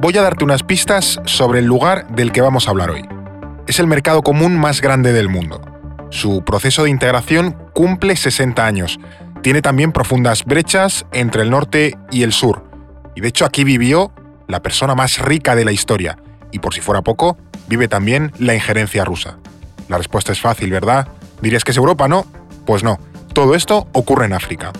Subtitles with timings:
[0.00, 3.04] voy a darte unas pistas sobre el lugar del que vamos a hablar hoy.
[3.66, 5.60] Es el mercado común más grande del mundo.
[6.10, 8.98] Su proceso de integración cumple 60 años.
[9.42, 12.64] Tiene también profundas brechas entre el norte y el sur.
[13.14, 14.12] Y de hecho aquí vivió
[14.46, 16.16] la persona más rica de la historia.
[16.52, 17.36] Y por si fuera poco,
[17.66, 19.38] vive también la injerencia rusa.
[19.88, 21.08] La respuesta es fácil, ¿verdad?
[21.42, 22.24] Dirías que es Europa, ¿no?
[22.64, 22.98] Pues no.
[23.32, 24.72] Todo esto ocurre en África.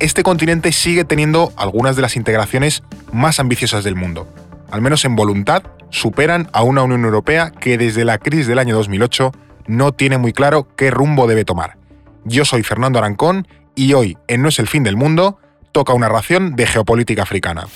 [0.00, 4.28] Este continente sigue teniendo algunas de las integraciones más ambiciosas del mundo.
[4.70, 8.74] Al menos en voluntad, superan a una Unión Europea que desde la crisis del año
[8.76, 9.32] 2008
[9.66, 11.76] no tiene muy claro qué rumbo debe tomar.
[12.24, 15.38] Yo soy Fernando Arancón y hoy, en No es el fin del mundo,
[15.72, 17.66] toca una ración de geopolítica africana.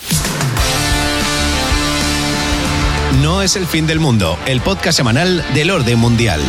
[3.23, 6.41] No es el fin del mundo, el podcast semanal del orden mundial.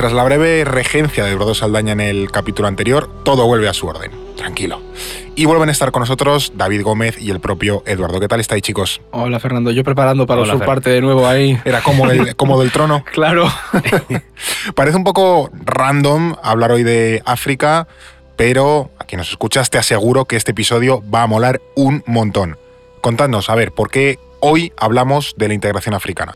[0.00, 3.86] Tras la breve regencia de Eduardo Saldaña en el capítulo anterior, todo vuelve a su
[3.86, 4.10] orden.
[4.34, 4.80] Tranquilo.
[5.36, 8.18] Y vuelven a estar con nosotros David Gómez y el propio Eduardo.
[8.18, 9.02] ¿Qué tal estáis, chicos?
[9.10, 9.70] Hola, Fernando.
[9.72, 11.60] Yo preparando para su parte de nuevo ahí.
[11.66, 13.04] Era como del, como del trono.
[13.12, 13.46] claro.
[14.74, 17.86] Parece un poco random hablar hoy de África,
[18.36, 22.56] pero a quien nos escuchas te aseguro que este episodio va a molar un montón.
[23.02, 26.32] Contadnos, a ver, ¿por qué hoy hablamos de la integración africana?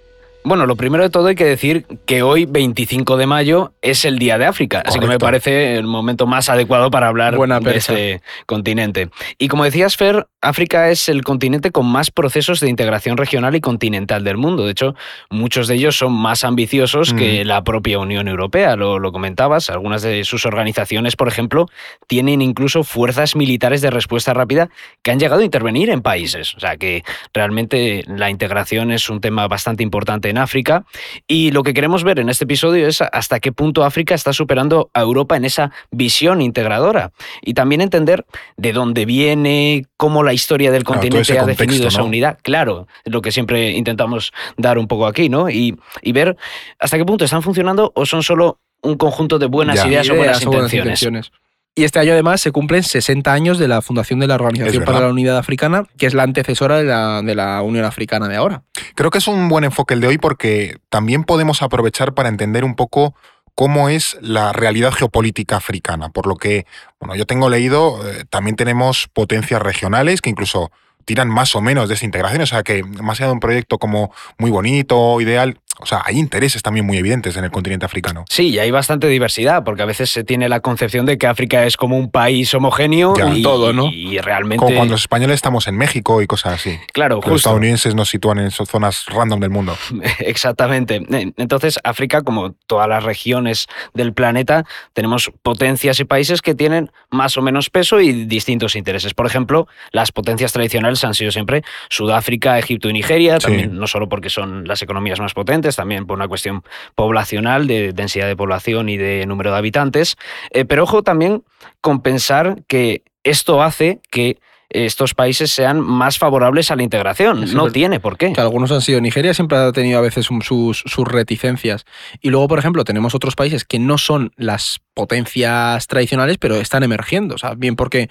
[0.46, 4.18] Bueno, lo primero de todo hay que decir que hoy, 25 de mayo, es el
[4.18, 8.20] Día de África, así que me parece el momento más adecuado para hablar de ese
[8.44, 9.08] continente.
[9.38, 13.62] Y como decías, Fer, África es el continente con más procesos de integración regional y
[13.62, 14.66] continental del mundo.
[14.66, 14.94] De hecho,
[15.30, 17.48] muchos de ellos son más ambiciosos que mm.
[17.48, 19.70] la propia Unión Europea, lo, lo comentabas.
[19.70, 21.70] Algunas de sus organizaciones, por ejemplo,
[22.06, 24.68] tienen incluso fuerzas militares de respuesta rápida
[25.02, 26.54] que han llegado a intervenir en países.
[26.54, 30.84] O sea que realmente la integración es un tema bastante importante África.
[31.27, 34.90] Y lo que queremos ver en este episodio es hasta qué punto África está superando
[34.95, 37.12] a Europa en esa visión integradora.
[37.42, 38.24] Y también entender
[38.56, 42.39] de dónde viene, cómo la historia del continente ha definido esa unidad.
[42.42, 45.50] Claro, es lo que siempre intentamos dar un poco aquí, ¿no?
[45.50, 45.77] Y,
[46.14, 46.36] ver
[46.78, 50.40] hasta qué punto están funcionando o son solo un conjunto de buenas ideas, o buenas
[50.42, 51.33] intenciones.
[51.77, 55.01] Y este año además se cumplen 60 años de la fundación de la Organización para
[55.01, 58.62] la Unidad Africana, que es la antecesora de la, de la, Unión Africana de ahora.
[58.95, 62.64] Creo que es un buen enfoque el de hoy porque también podemos aprovechar para entender
[62.64, 63.17] un poco
[63.57, 66.11] cómo es la realidad geopolítica africana.
[66.11, 66.64] Por lo que,
[67.01, 70.70] bueno, yo tengo leído, eh, también tenemos potencias regionales que incluso
[71.05, 73.79] tiran más o menos de esa integración, o sea que más allá de un proyecto
[73.79, 78.24] como muy bonito, ideal, o sea, hay intereses también muy evidentes en el continente africano.
[78.29, 81.64] Sí, y hay bastante diversidad, porque a veces se tiene la concepción de que África
[81.64, 83.86] es como un país homogéneo y todo, ¿no?
[83.90, 84.64] Y realmente.
[84.64, 86.79] Como cuando los españoles estamos en México y cosas así.
[86.92, 89.77] Claro, Los estadounidenses nos sitúan en zonas random del mundo.
[90.20, 91.02] Exactamente.
[91.36, 97.36] Entonces, África, como todas las regiones del planeta, tenemos potencias y países que tienen más
[97.36, 99.13] o menos peso y distintos intereses.
[99.13, 104.08] Por ejemplo, las potencias tradicionales han sido siempre Sudáfrica, Egipto y Nigeria, también no solo
[104.08, 106.63] porque son las economías más potentes también por una cuestión
[106.95, 110.17] poblacional, de densidad de población y de número de habitantes.
[110.51, 111.42] Eh, pero ojo también
[111.80, 114.39] con pensar que esto hace que
[114.70, 117.55] estos países sean más favorables a la integración.
[117.55, 118.33] no tiene por qué.
[118.33, 119.01] Que algunos han sido.
[119.01, 121.85] Nigeria siempre ha tenido a veces sus, sus, reticencias.
[122.20, 126.82] Y luego, por ejemplo, tenemos otros países que no son las potencias tradicionales, pero están
[126.82, 127.34] emergiendo.
[127.34, 128.08] O sea, bien porque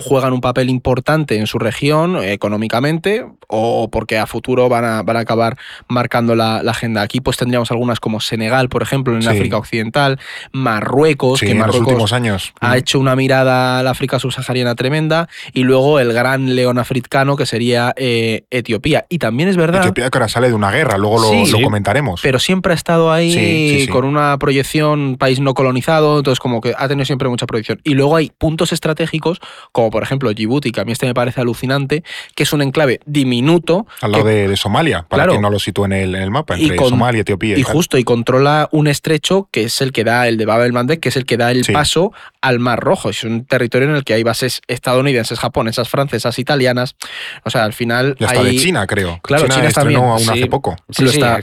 [0.00, 5.16] juegan un papel importante en su región económicamente o porque a futuro van a, van
[5.16, 5.56] a acabar
[5.88, 7.02] marcando la, agenda.
[7.02, 10.18] Aquí pues tendríamos algunas como Senegal, por ejemplo, en África Occidental,
[10.52, 12.78] Marruecos, que en los últimos años ha mm.
[12.78, 17.92] hecho una mirada al África subsahariana tremenda, y luego el gran león africano que sería
[17.96, 19.06] eh, Etiopía.
[19.08, 19.82] Y también es verdad...
[19.82, 22.20] Etiopía que ahora sale de una guerra, luego lo, comentaremos.
[22.22, 26.88] Pero siempre ha estado ahí con una proyección, país no colonizado, entonces como que ha
[26.88, 27.80] tenido siempre mucha proyección.
[27.84, 29.40] Y luego hay puntos estratégicos,
[29.72, 32.02] como por ejemplo Djibouti, que a mí este me parece alucinante,
[32.34, 33.86] que es un enclave diminuto.
[34.00, 36.78] Al lado de, Somalia, para que no lo sitúe en el, en el mapa, entre
[36.78, 37.58] Somalia y Etiopía.
[37.58, 40.72] Y, justo, y controla un estrecho que es el que da, el de Bab el
[40.72, 43.10] Mandeb, que es el que da el paso al Mar Rojo.
[43.10, 46.96] Es un territorio en el que hay bases estadounidenses, japonesas, francesas, italianas.
[47.44, 48.16] O sea, al final.
[48.18, 49.18] Y hasta de China, creo.
[49.22, 50.00] Claro, China, también.
[50.00, 50.76] aún hace poco.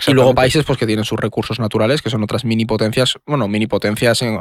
[0.08, 3.48] y luego países pues, que tienen sus recursos naturales, que son otras mini potencias, bueno,
[3.48, 4.40] mini potencias en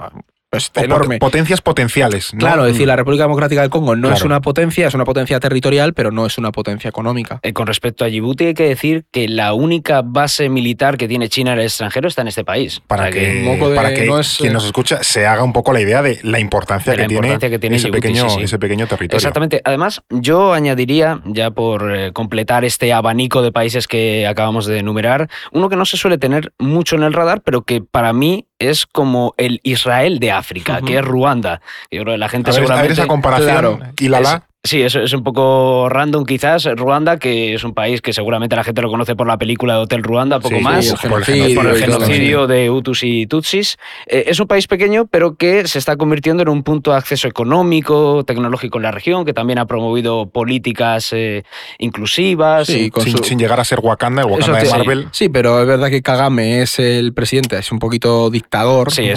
[0.53, 1.19] es enorme.
[1.19, 2.33] Potencias potenciales.
[2.39, 5.41] Claro, es decir, la República Democrática del Congo no es una potencia, es una potencia
[5.41, 7.41] territorial, pero no es una potencia económica.
[7.43, 11.31] Eh, con respecto a Djibouti, hay que decir que la única base militar que tiene
[11.31, 12.83] China en el extranjero está en este país.
[12.87, 14.09] Para que, para que
[14.39, 17.89] quien nos escucha se haga un poco la idea de la importancia, que, tiene ese,
[17.89, 19.17] pequeño, ese pequeño territorio.
[19.17, 19.63] Exactamente.
[19.65, 25.31] Además, yo añadiría, ya por eh, completar este abanico de países que acabamos de enumerar,
[25.53, 28.87] uno que no se suele tener mucho en el radar, pero que para mí es
[28.87, 31.61] como el Israel de África, que es Ruanda.
[31.91, 32.93] Yo creo que la gente seguramente...
[32.93, 34.47] esa comparación y la la...
[34.65, 36.69] Sí, eso es un poco random quizás.
[36.77, 39.81] Ruanda, que es un país que seguramente la gente lo conoce por la película de
[39.81, 43.77] Hotel Ruanda, poco más, por, el genocidio, de Hutus y Tutsis.
[44.07, 47.27] Eh, es un país pequeño, pero que se está convirtiendo en un punto de acceso
[47.27, 51.43] económico, tecnológico en la región, que también ha promovido políticas eh,
[51.79, 52.69] inclusivas.
[52.69, 52.93] Sí,
[53.25, 55.09] sin, llegar a ser Wakanda, el Wakanda de Marvel.
[55.11, 59.11] Sí, pero es verdad que Kagame es el presidente, es un poquito dictador, sí,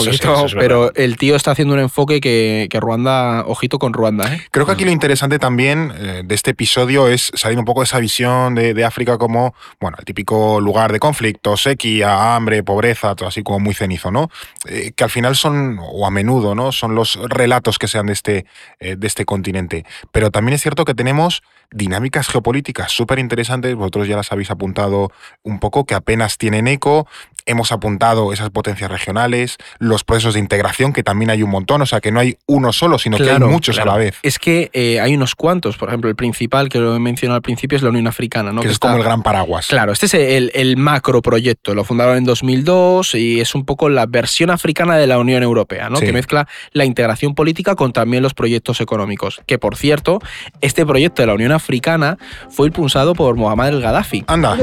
[0.57, 4.33] pero el tío está haciendo un enfoque que, que Ruanda, ojito con Ruanda.
[4.33, 4.41] ¿eh?
[4.49, 7.85] Creo que aquí lo interesante también eh, de este episodio es salir un poco de
[7.85, 13.27] esa visión de, África como, bueno, el típico lugar de conflicto, sequía, hambre, pobreza, todo
[13.27, 14.29] así como muy cenizo, ¿no?
[14.67, 16.71] Eh, que al final son, o a menudo, ¿no?
[16.71, 18.45] Son los relatos que sean de este,
[18.79, 19.85] eh, de este continente.
[20.11, 21.41] Pero también es cierto que tenemos
[21.71, 25.11] dinámicas geopolíticas súper interesantes, vosotros ya las habéis apuntado
[25.43, 27.07] un poco, que apenas tienen eco,
[27.45, 31.85] hemos apuntado esas potencias regionales, los procesos de integración, que también hay un montón, o
[31.85, 34.17] sea, que no hay uno solo, sino que hay muchos a la vez.
[34.23, 37.41] Es que eh, hay unos cuantos, por ejemplo, el principal, que lo he mencionado al
[37.41, 38.61] principio, es la Unión Africana, ¿no?
[38.61, 39.67] Que, es como el gran paraguas.
[39.67, 43.89] Claro, este es el, el macro proyecto, lo fundaron en 2002 y es un poco
[43.89, 45.99] la versión africana de la Unión Europea, ¿no?
[45.99, 49.41] Que mezcla la integración política con también los proyectos económicos.
[49.45, 50.19] Que, por cierto,
[50.61, 52.17] este proyecto de la Unión Africana
[52.49, 54.25] fue impulsado por Muhammad el Gaddafi.
[54.27, 54.55] Anda.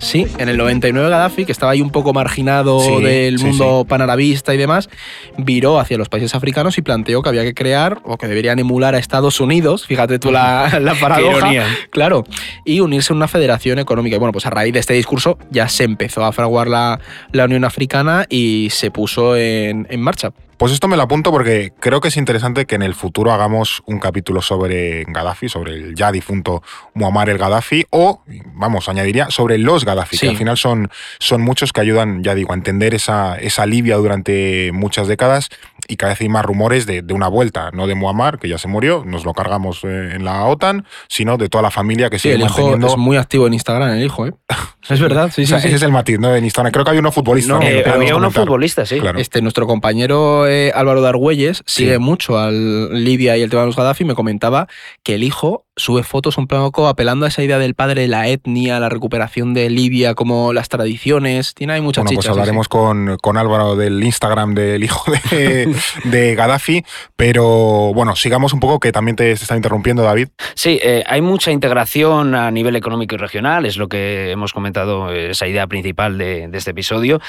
[0.00, 4.56] Sí, en el 99 Gaddafi, que estaba ahí un poco marginado del mundo panarabista y
[4.56, 4.88] demás,
[5.36, 8.94] viró hacia los países africanos y planteó que había que crear o que deberían emular
[8.94, 11.50] a Estados Unidos, fíjate tú la, la paradoja,
[11.90, 12.24] claro,
[12.64, 14.16] y unirse a una federación económica.
[14.16, 16.98] Y bueno, pues a raíz de este discurso ya se empezó a fraguar la,
[17.32, 20.32] la Unión Africana y se puso en, en marcha.
[20.60, 23.82] Pues esto me lo apunto porque creo que es interesante que en el futuro hagamos
[23.86, 26.62] un capítulo sobre Gaddafi, sobre el ya difunto
[26.92, 28.20] Muammar el Gaddafi, o,
[28.52, 32.52] vamos, añadiría, sobre los Gaddafi, que al final son, son muchos que ayudan, ya digo,
[32.52, 35.48] a entender esa, esa Libia durante muchas décadas
[35.88, 38.68] y cada vez hay más rumores de, una vuelta, no de Muammar, que ya se
[38.68, 42.24] murió, nos lo cargamos eh, en la OTAN, sino de toda la familia que sí,
[42.24, 44.34] sigue el hijo es muy activo en Instagram, el hijo, ¿eh?
[44.88, 46.34] Es verdad, sí, sí, Ese es el matiz, ¿no?
[46.34, 46.72] En Instagram.
[46.72, 47.52] Creo que había uno futbolista.
[47.52, 49.00] No, eh, había uno futbolista, sí.
[49.16, 54.04] Este, nuestro compañero Álvaro Dargüelles sigue mucho al Libia y el tema de los Gaddafi.
[54.04, 54.68] Me comentaba
[55.02, 58.28] que el hijo sube fotos un poco apelando a esa idea del padre de la
[58.28, 61.54] etnia, la recuperación de Libia, como las tradiciones.
[61.54, 65.74] Tiene ahí muchas bueno, Pues hablaremos con, con, Álvaro del Instagram del hijo de,
[66.04, 66.84] de, Gaddafi,
[67.16, 70.28] pero bueno, sigamos un poco, que también te, está interrumpiendo, David.
[70.54, 75.10] Sí, eh, hay mucha integración a nivel económico y regional, es lo que hemos comentado,
[75.12, 77.20] esa idea principal de, de este episodio.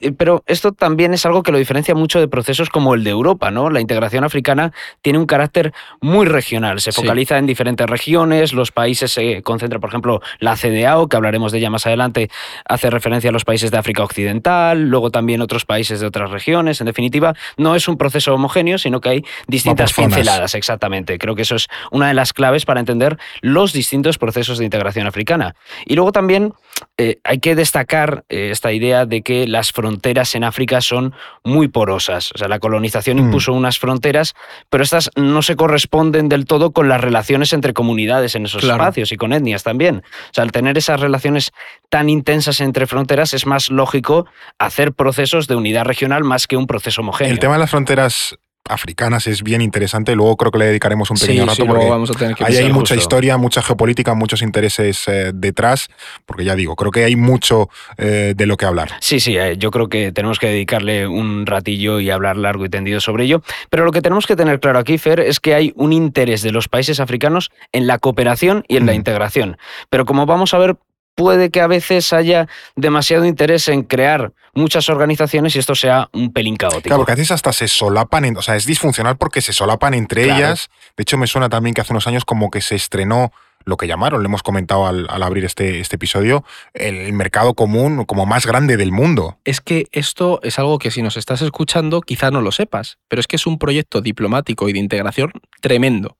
[0.00, 3.10] Eh, pero esto también es algo que lo diferencia mucho de procesos como el de
[3.10, 3.70] Europa, ¿no?
[3.70, 4.72] La integración africana
[5.02, 9.90] tiene un carácter muy regional, se focaliza en diferentes regiones, los países se concentran, por
[9.90, 12.30] ejemplo, la CDAO, que hablaremos de ella más adelante,
[12.64, 16.80] hace referencia a los países de África Occidental, luego también otros países de otras regiones.
[16.80, 21.18] En definitiva, no es un proceso homogéneo, sino que hay distintas pinceladas, exactamente.
[21.18, 25.06] Creo que eso es una de las claves para entender los distintos procesos de integración
[25.06, 25.54] africana.
[25.84, 26.54] Y luego también
[26.98, 31.68] eh, hay que destacar eh, esta idea de que las fronteras en África son muy
[31.68, 32.32] porosas.
[32.34, 33.20] O sea, la colonización mm.
[33.20, 34.34] impuso unas fronteras,
[34.70, 39.12] pero estas no se corresponden del todo con las relaciones entre comunidades en esos espacios
[39.12, 39.98] y con etnias también.
[39.98, 41.52] O sea, al tener esas relaciones
[41.90, 44.26] tan intensas entre fronteras, es más lógico
[44.58, 47.32] hacer procesos de unidad regional más que un proceso homogéneo.
[47.32, 48.36] El tema de las fronteras
[48.68, 50.14] africanas es bien interesante.
[50.14, 52.94] Luego creo que le dedicaremos un pequeño rato porque vamos a tener que hay mucha
[52.94, 55.88] historia, mucha geopolítica, muchos intereses eh, detrás,
[56.24, 57.68] porque ya digo, creo que hay mucho
[57.98, 58.90] eh, de lo que hablar.
[59.00, 62.68] Sí, sí, eh, yo creo que tenemos que dedicarle un ratillo y hablar largo y
[62.68, 63.42] tendido sobre ello.
[63.70, 66.52] Pero lo que tenemos que tener claro aquí, Fer, es que hay un interés de
[66.52, 68.96] los países africanos en la cooperación y en la mm.
[68.96, 69.58] integración.
[69.90, 70.76] Pero como vamos a ver,
[71.16, 72.46] puede que a veces haya
[72.76, 76.82] demasiado interés en crear muchas organizaciones y esto sea un pelín caótico.
[76.82, 80.24] Claro, porque a veces hasta se solapan, o sea, es disfuncional porque se solapan entre
[80.24, 80.70] ellas.
[80.96, 83.32] De hecho, me suena también que hace unos años como que se estrenó
[83.64, 88.24] lo que llamaron, le hemos comentado al, abrir este, este episodio, el mercado común como
[88.24, 89.38] más grande del mundo.
[89.44, 93.18] Es que esto es algo que si nos estás escuchando quizás no lo sepas, pero
[93.18, 96.16] es que es un proyecto diplomático y de integración tremendo.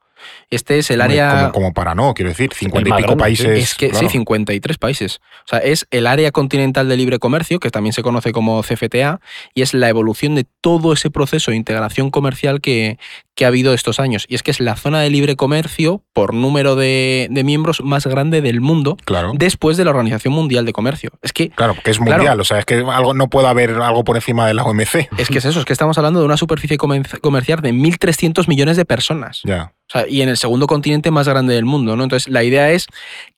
[0.50, 1.50] Este es el área...
[1.52, 3.58] Como, para no, quiero decir, 50 y pico países.
[3.58, 5.20] Es que sí, 53 países.
[5.44, 9.20] O sea, es el área continental de libre comercio, que también se conoce como CFTA,
[9.54, 12.98] y es la evolución de todo ese proceso de integración comercial que,
[13.36, 14.26] que ha habido estos años.
[14.28, 18.40] Y es que es la zona de libre comercio por número de, miembros más grande
[18.40, 19.32] del mundo claro.
[19.34, 21.10] después de la Organización Mundial de Comercio.
[21.22, 21.50] Es que.
[21.50, 24.46] Claro, que es mundial, o sea, es que algo, no puede haber algo por encima
[24.46, 25.08] de la OMC.
[25.18, 28.76] Es que es eso, es que estamos hablando de una superficie comercial de 1.300 millones
[28.76, 29.42] de personas.
[29.44, 29.75] Ya
[30.08, 32.02] y en el segundo continente más grande del mundo, ¿no?
[32.02, 32.86] Entonces, la idea es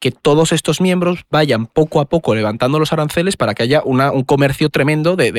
[0.00, 4.12] que todos estos miembros vayan poco a poco levantando los aranceles para que haya una,
[4.12, 5.30] un comercio tremendo de,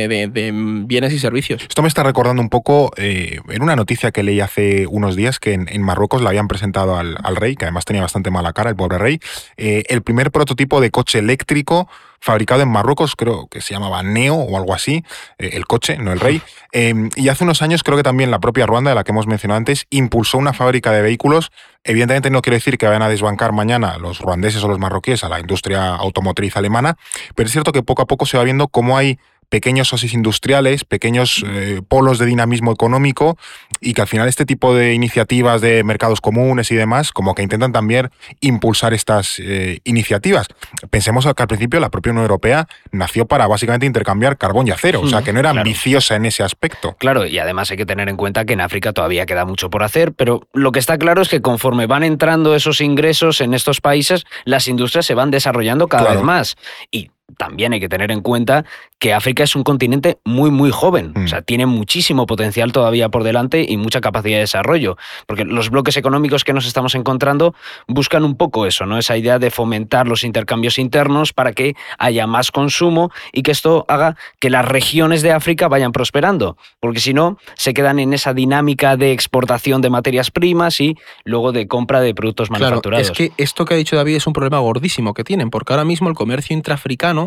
[0.85, 1.63] bienes y servicios.
[1.63, 5.39] Esto me está recordando un poco eh, en una noticia que leí hace unos días
[5.39, 8.75] que en, Marruecos le habían presentado al, rey, que además tenía bastante mala cara, el
[8.75, 9.19] pobre rey,
[9.57, 11.87] eh, el primer prototipo de coche eléctrico
[12.21, 15.03] fabricado en Marruecos, creo que se llamaba Neo o algo así,
[15.37, 16.41] eh, el coche, no el rey.
[16.71, 19.27] Em, y hace unos años creo que también la propia Ruanda, de la que hemos
[19.27, 21.51] mencionado antes, impulsó una fábrica de vehículos.
[21.83, 25.29] Evidentemente no quiero decir que vayan a desbancar mañana los ruandeses o los marroquíes a
[25.29, 26.97] la industria automotriz alemana,
[27.35, 30.85] pero es cierto que poco a poco se va viendo cómo hay pequeños oasis industriales,
[30.85, 33.37] pequeños eh, polos de dinamismo económico
[33.81, 37.41] y que al final este tipo de iniciativas de mercados comunes y demás como que
[37.41, 38.09] intentan también
[38.41, 40.47] impulsar estas eh, iniciativas.
[40.89, 45.01] Pensemos que al principio la propia Unión Europea nació para básicamente intercambiar carbón y acero,
[45.01, 46.95] o sea que no era ambiciosa en ese aspecto.
[46.99, 49.83] Claro, y además hay que tener en cuenta que en África todavía queda mucho por
[49.83, 53.81] hacer, pero lo que está claro es que conforme van entrando esos ingresos en estos
[53.81, 56.55] países, las industrias se van desarrollando cada vez más.
[56.91, 58.65] Y también hay que tener en cuenta
[58.99, 61.13] que África es un continente muy, muy joven.
[61.23, 61.43] O sea, mm.
[61.43, 64.97] tiene muchísimo potencial todavía por delante y mucha capacidad de desarrollo.
[65.25, 67.55] Porque los bloques económicos que nos estamos encontrando
[67.87, 68.97] buscan un poco eso, ¿no?
[68.97, 73.85] Esa idea de fomentar los intercambios internos para que haya más consumo y que esto
[73.87, 76.57] haga que las regiones de África vayan prosperando.
[76.79, 81.51] Porque si no, se quedan en esa dinámica de exportación de materias primas y luego
[81.51, 83.09] de compra de productos manufacturados.
[83.09, 85.85] es que esto que ha dicho David es un problema gordísimo que tienen, porque ahora
[85.85, 87.18] mismo el comercio intraafricano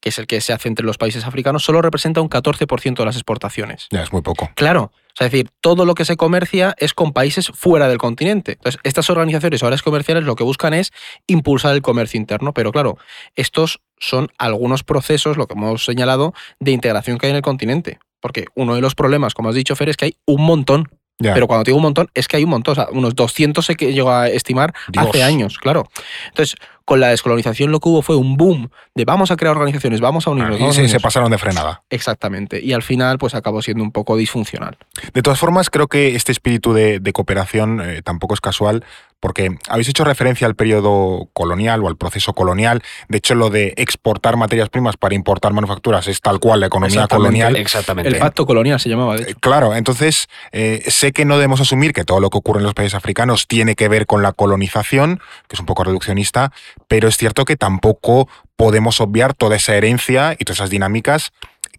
[0.00, 3.04] que es el que se hace entre los países africanos, solo representa un 14% de
[3.04, 3.86] las exportaciones.
[3.90, 4.50] Ya es muy poco.
[4.54, 4.92] Claro.
[5.18, 8.52] es decir, todo lo que se comercia es con países fuera del continente.
[8.52, 10.92] Entonces, estas organizaciones o áreas comerciales lo que buscan es
[11.26, 12.98] impulsar el comercio interno, pero claro,
[13.34, 17.98] estos son algunos procesos, lo que hemos señalado, de integración que hay en el continente.
[18.20, 20.88] Porque uno de los problemas, como has dicho, Fer, es que hay un montón
[21.18, 23.74] pero cuando digo un montón, es que hay un montón, o sea, unos 200 se
[23.74, 25.88] llegó a estimar hace años, claro.
[26.28, 30.00] Entonces, con la descolonización lo que hubo fue un boom de vamos a crear organizaciones,
[30.00, 30.78] vamos a unirnos.
[30.78, 31.82] y se pasaron de frenada.
[31.90, 32.62] Exactamente.
[32.62, 34.78] Y al final, pues acabó siendo un poco disfuncional.
[35.12, 38.84] De todas formas, creo que este espíritu de, cooperación eh, tampoco es casual,
[39.20, 42.82] porque habéis hecho referencia al periodo colonial o al proceso colonial.
[43.08, 47.06] De hecho, lo de exportar materias primas para importar manufacturas es tal cual la economía
[47.08, 47.56] colonial.
[47.56, 48.08] Exactamente.
[48.08, 49.30] El pacto colonial se llamaba, de hecho.
[49.32, 52.64] Eh, claro, entonces eh, sé que no debemos asumir que todo lo que ocurre en
[52.64, 56.52] los países africanos tiene que ver con la colonización, que es un poco reduccionista,
[56.88, 61.32] pero es cierto que tampoco podemos obviar toda esa herencia y todas esas dinámicas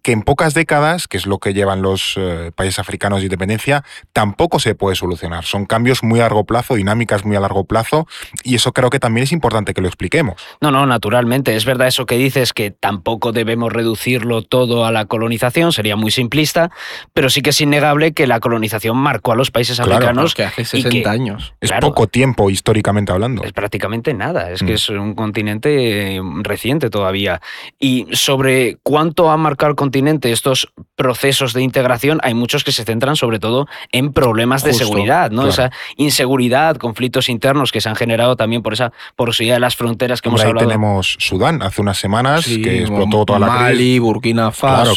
[0.07, 3.83] que en pocas décadas, que es lo que llevan los eh, países africanos de independencia,
[4.13, 5.43] tampoco se puede solucionar.
[5.43, 8.07] Son cambios muy a largo plazo, dinámicas muy a largo plazo,
[8.41, 10.41] y eso creo que también es importante que lo expliquemos.
[10.61, 11.57] No, no, naturalmente.
[11.57, 16.11] Es verdad eso que dices, que tampoco debemos reducirlo todo a la colonización, sería muy
[16.11, 16.71] simplista,
[17.13, 20.35] pero sí que es innegable que la colonización marcó a los países africanos.
[20.35, 21.53] que hace 60 años.
[21.59, 23.43] Es poco tiempo históricamente hablando.
[23.43, 24.75] Es prácticamente nada, es que mm.
[24.75, 27.41] es un continente eh, reciente todavía.
[27.77, 29.96] Y sobre cuánto ha marcado el continente,
[30.31, 35.31] estos procesos de integración, hay muchos que se centran sobre todo en problemas de seguridad,
[35.31, 35.47] ¿no?
[35.47, 40.21] Esa inseguridad, conflictos internos que se han generado también por esa porosidad de las fronteras
[40.21, 40.67] que hemos ahí hablado.
[40.67, 44.91] tenemos Sudán hace unas semanas que explotó toda la Mali, Burkina Faso,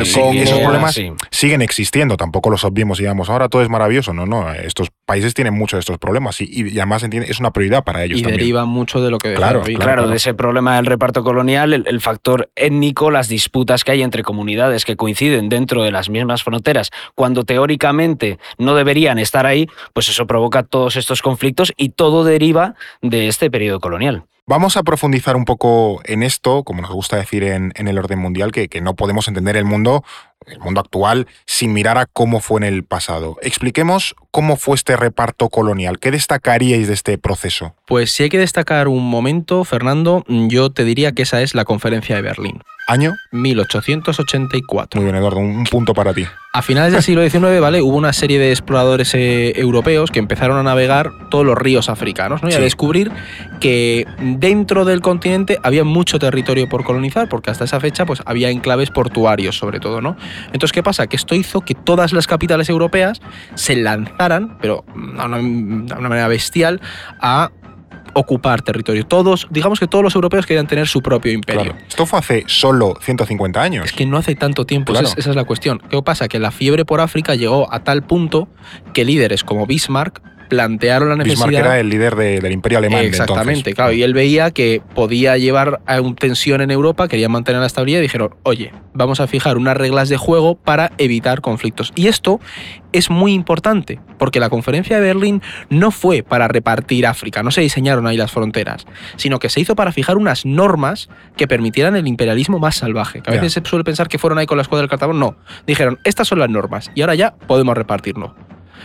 [0.00, 0.98] esos problemas
[1.30, 5.52] siguen existiendo, tampoco los obviemos digamos, ahora todo es maravilloso, no, no, estos países tienen
[5.52, 9.10] muchos de estos problemas y, además es una prioridad para ellos y deriva mucho de
[9.10, 13.84] lo que claro, claro, de ese problema del reparto colonial, el factor étnico, las disputas
[13.84, 19.18] que hay entre comunidades que coinciden dentro de las mismas fronteras, cuando teóricamente no deberían
[19.18, 24.24] estar ahí, pues eso provoca todos estos conflictos y todo deriva de este periodo colonial.
[24.44, 28.50] Vamos a profundizar un poco en esto, como nos gusta decir en, el orden mundial,
[28.50, 30.02] que, que, no podemos entender el mundo,
[30.46, 33.36] el mundo actual, sin mirar a cómo fue en el pasado.
[33.42, 36.00] Expliquemos cómo fue este reparto colonial.
[36.00, 37.76] ¿Qué destacaríais de este proceso?
[37.86, 41.64] Pues si hay que destacar un momento, Fernando, yo te diría que esa es la
[41.64, 42.62] conferencia de Berlín.
[42.92, 43.16] ¿Año?
[43.30, 45.00] 1884.
[45.00, 46.26] Muy bien, Eduardo, un punto para ti.
[46.52, 47.80] A finales del siglo XIX, ¿vale?
[47.80, 52.42] Hubo una serie de exploradores eh, europeos que empezaron a navegar todos los ríos africanos,
[52.42, 52.50] ¿no?
[52.50, 53.10] Y a descubrir
[53.60, 58.50] que dentro del continente había mucho territorio por colonizar, porque hasta esa fecha pues, había
[58.50, 60.14] enclaves portuarios, sobre todo, ¿no?
[60.48, 61.06] Entonces, ¿qué pasa?
[61.06, 63.22] Que esto hizo que todas las capitales europeas
[63.54, 65.38] se lanzaran, pero de una,
[65.96, 66.82] una manera bestial,
[67.22, 67.52] a
[68.14, 69.04] ocupar territorio.
[69.06, 71.74] Todos, digamos que todos los europeos querían tener su propio imperio.
[71.88, 73.86] Esto fue hace solo 150 años.
[73.86, 75.80] Es que no hace tanto tiempo, esa, es, la cuestión.
[75.90, 76.28] ¿Qué pasa?
[76.28, 78.48] Que la fiebre por África llegó a tal punto
[78.92, 81.46] que líderes como Bismarck plantearon la necesidad.
[81.46, 83.04] Bismarck era el líder del imperio alemán.
[83.04, 83.92] Exactamente, claro.
[83.92, 88.00] Y él veía que podía llevar a una tensión en Europa, quería mantener la estabilidad
[88.00, 91.92] y dijeron, oye, vamos a fijar unas reglas de juego para evitar conflictos.
[91.94, 92.40] Y esto
[92.92, 97.62] es muy importante, porque la conferencia de Berlín no fue para repartir África, no se
[97.62, 102.06] diseñaron ahí las fronteras, sino que se hizo para fijar unas normas que permitieran el
[102.06, 103.22] imperialismo más salvaje.
[103.22, 105.36] Que a veces se suele pensar que fueron ahí con la escuadra del Cartabón, no.
[105.66, 108.34] Dijeron, estas son las normas y ahora ya podemos repartirlo.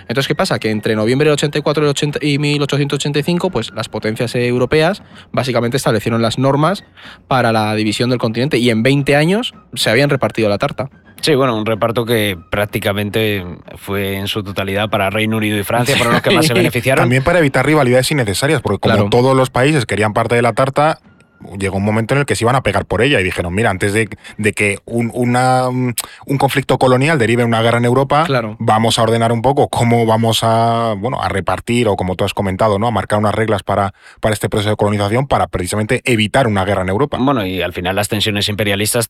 [0.02, 0.60] Entonces, ¿qué pasa?
[0.60, 6.84] Que entre noviembre del 84 y 1885, pues las potencias europeas básicamente establecieron las normas
[7.28, 10.90] para la división del continente y en 20 años se habían repartido la tarta.
[11.22, 13.44] Sí, bueno, un reparto que prácticamente
[13.76, 17.04] fue en su totalidad para Reino Unido y Francia, fueron los que más se beneficiaron.
[17.04, 21.00] También para evitar rivalidades innecesarias, porque como todos los países querían parte de la tarta,
[21.58, 23.70] llegó un momento en el que se iban a pegar por ella y dijeron, mira,
[23.70, 24.08] antes de,
[24.54, 28.26] que un, una, un conflicto colonial derive en una guerra en Europa,
[28.60, 32.34] vamos a ordenar un poco cómo vamos a, bueno, a repartir o como tú has
[32.34, 32.88] comentado, ¿no?
[32.88, 36.82] a marcar unas reglas para, para este proceso de colonización para precisamente evitar una guerra
[36.84, 37.18] en Europa.
[37.20, 39.10] Bueno, y al final las tensiones imperialistas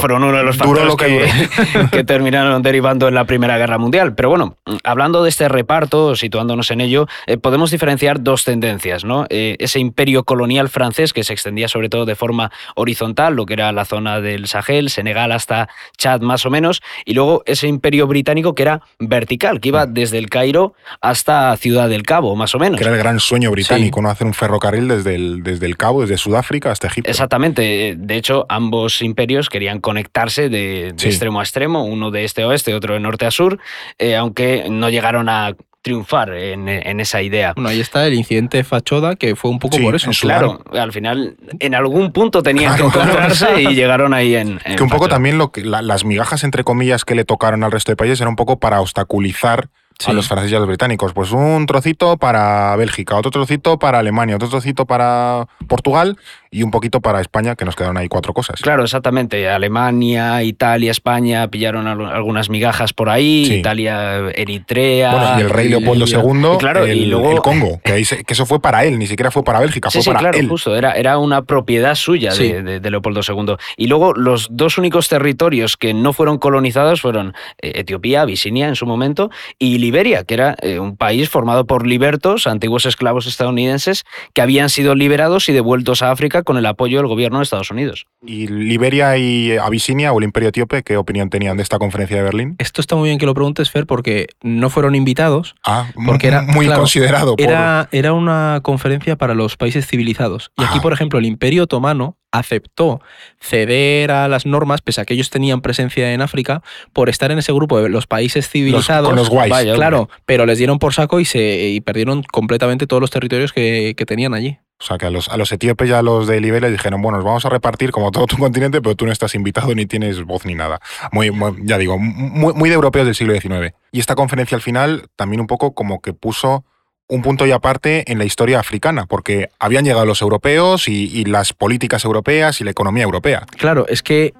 [0.00, 0.94] fueron uno de los factores
[1.90, 4.14] que, terminaron derivando en la Primera Guerra Mundial.
[4.14, 9.26] Pero bueno, hablando de este reparto, situándonos en ello, eh, podemos diferenciar dos tendencias, ¿no?
[9.30, 13.54] Eh, ese imperio colonial francés que se extendía sobre todo de forma horizontal, lo que
[13.54, 18.06] era la zona del Sahel, Senegal hasta Chad más o menos, y luego ese imperio
[18.06, 22.58] británico que era vertical, que iba desde el Cairo hasta Ciudad del Cabo, más o
[22.58, 22.78] menos.
[22.78, 24.10] Que era el gran sueño británico, ¿no?
[24.10, 27.10] Hacer un ferrocarril desde el, desde el Cabo, desde Sudáfrica hasta Egipto.
[27.10, 27.94] Exactamente.
[27.96, 32.74] De hecho, ambos imperios querían conectarse de, extremo a extremo, uno de este a oeste,
[32.74, 33.58] otro de norte a sur,
[33.98, 37.54] eh, aunque no llegaron a triunfar en, esa idea.
[37.54, 40.10] Bueno, ahí está el incidente Fachoda, que fue un poco por eso.
[40.20, 44.58] Claro, al final en algún punto tenían que encontrarse y llegaron ahí en...
[44.58, 47.92] que un poco también lo que, las migajas, entre comillas, que le tocaron al resto
[47.92, 49.70] de países era un poco para obstaculizar
[50.06, 51.12] a los franceses y a los británicos.
[51.12, 56.18] Pues un trocito para Bélgica, otro trocito para Alemania, otro trocito para Portugal
[56.52, 58.60] y un poquito para España, que nos quedaron ahí cuatro cosas.
[58.60, 59.48] Claro, exactamente.
[59.48, 65.12] Alemania, Italia, España pillaron algunas migajas por ahí, Italia, Eritrea.
[65.12, 68.60] Bueno, y el rey Leopoldo II, claro, el, y luego, el Congo, que, eso fue
[68.60, 70.48] para él, ni siquiera fue para Bélgica, fue sí, para claro, él.
[70.48, 73.54] justo, era, era una propiedad suya de, Leopoldo II.
[73.76, 78.74] Y luego los dos únicos territorios que no fueron colonizados fueron eh, Etiopía, Abisinia en
[78.74, 84.04] su momento, y Liberia, que era eh, un país formado por libertos, antiguos esclavos estadounidenses,
[84.34, 87.70] que habían sido liberados y devueltos a África con el apoyo del gobierno de Estados
[87.70, 88.06] Unidos.
[88.24, 92.22] ¿Y Liberia y Abisinia o el Imperio Etíope, qué opinión tenían de esta conferencia de
[92.22, 92.56] Berlín?
[92.58, 95.54] Esto está muy bien que lo preguntes, Fer, porque no fueron invitados.
[95.64, 97.34] Ah, porque era muy considerado.
[97.38, 100.52] Era, era una conferencia para los países civilizados.
[100.56, 100.82] Y aquí, ah.
[100.82, 103.00] por ejemplo, el Imperio Otomano aceptó
[103.40, 107.38] ceder a las normas, pese a que ellos tenían presencia en África, por estar en
[107.38, 109.08] ese grupo de los países civilizados.
[109.08, 109.74] con los guays.
[109.74, 114.34] claro, pero les dieron por saco y, se, perdieron completamente todos los territorios que tenían
[114.34, 114.58] allí.
[114.80, 117.18] O sea, que a los, a los etíopes y a los de Liberia dijeron, bueno,
[117.18, 120.24] nos vamos a repartir como todo tu continente, pero tú no estás invitado ni tienes
[120.24, 120.80] voz ni nada.
[121.12, 121.30] Muy,
[121.62, 123.74] ya digo, muy, muy de europeos del siglo XIX.
[123.92, 126.64] Y esta conferencia al final también un poco como que puso
[127.10, 131.52] un punto y aparte en la historia africana, porque habían llegado los europeos y, las
[131.52, 133.44] políticas europeas y la economía europea.
[133.58, 134.32] Claro, es que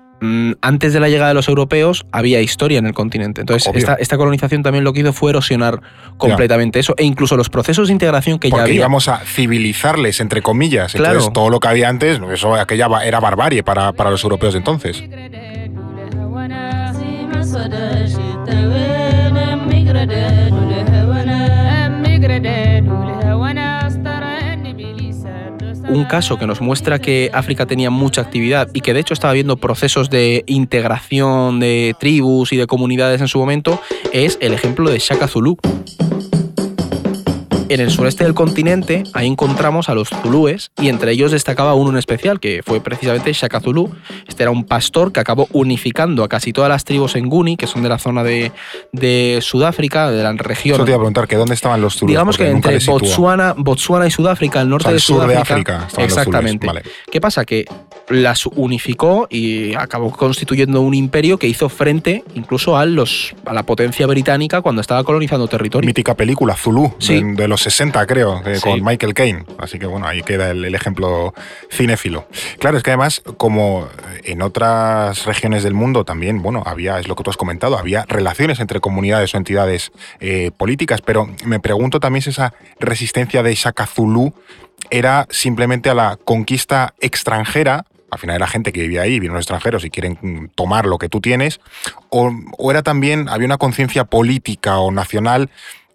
[0.60, 3.40] antes de la llegada de los europeos había historia en el continente.
[3.40, 5.80] Entonces, esta, colonización también lo que hizo fue erosionar
[6.16, 6.94] completamente eso.
[6.96, 8.74] E incluso los procesos de integración que ya había.
[8.74, 10.94] íbamos a civilizarles, entre comillas.
[10.94, 14.58] Entonces, todo lo que había antes, eso aquella era barbarie para, para los europeos de
[14.58, 15.02] entonces.
[25.90, 29.32] Un caso que nos muestra que África tenía mucha actividad y que de hecho estaba
[29.32, 33.80] viendo procesos de integración de tribus y de comunidades en su momento
[34.12, 35.58] es el ejemplo de Shaka Zulu.
[37.70, 41.90] En el sureste del continente, ahí encontramos a los zulúes y entre ellos destacaba uno
[41.90, 43.94] en especial, que fue precisamente Shaka Zulu.
[44.26, 47.68] Este era un pastor que acabó unificando a casi todas las tribus en Guni, que
[47.68, 50.74] son de la zona de, Sudáfrica, de la región.
[50.74, 52.14] Eso te iba a preguntar, que ¿dónde estaban los zulúes?
[52.14, 55.86] Digamos que entre Botswana, Botswana y Sudáfrica, el norte de Sudáfrica.
[55.98, 56.66] exactamente.
[57.08, 57.44] ¿Qué pasa?
[57.44, 57.66] Que
[58.08, 63.62] las unificó y acabó constituyendo un imperio que hizo frente incluso a, los, a la
[63.62, 65.86] potencia británica cuando estaba colonizando territorio.
[65.86, 69.44] Mítica película, Zulu, de, los 60 creo, con Michael Caine.
[69.58, 71.34] Así que bueno, ahí queda el, ejemplo
[71.70, 72.26] cinéfilo.
[72.58, 73.88] Claro, es que además, como
[74.24, 78.04] en otras regiones del mundo también, bueno, había, es lo que tú has comentado, había
[78.06, 83.54] relaciones entre comunidades o entidades eh, políticas, pero me pregunto también si esa resistencia de
[83.54, 84.32] Shaka Zulu
[84.90, 89.84] era simplemente a la conquista extranjera al final era gente que vivía ahí, los extranjeros
[89.84, 91.60] y quieren tomar lo que tú tienes,
[92.08, 95.48] o, o era también, había una conciencia política o nacional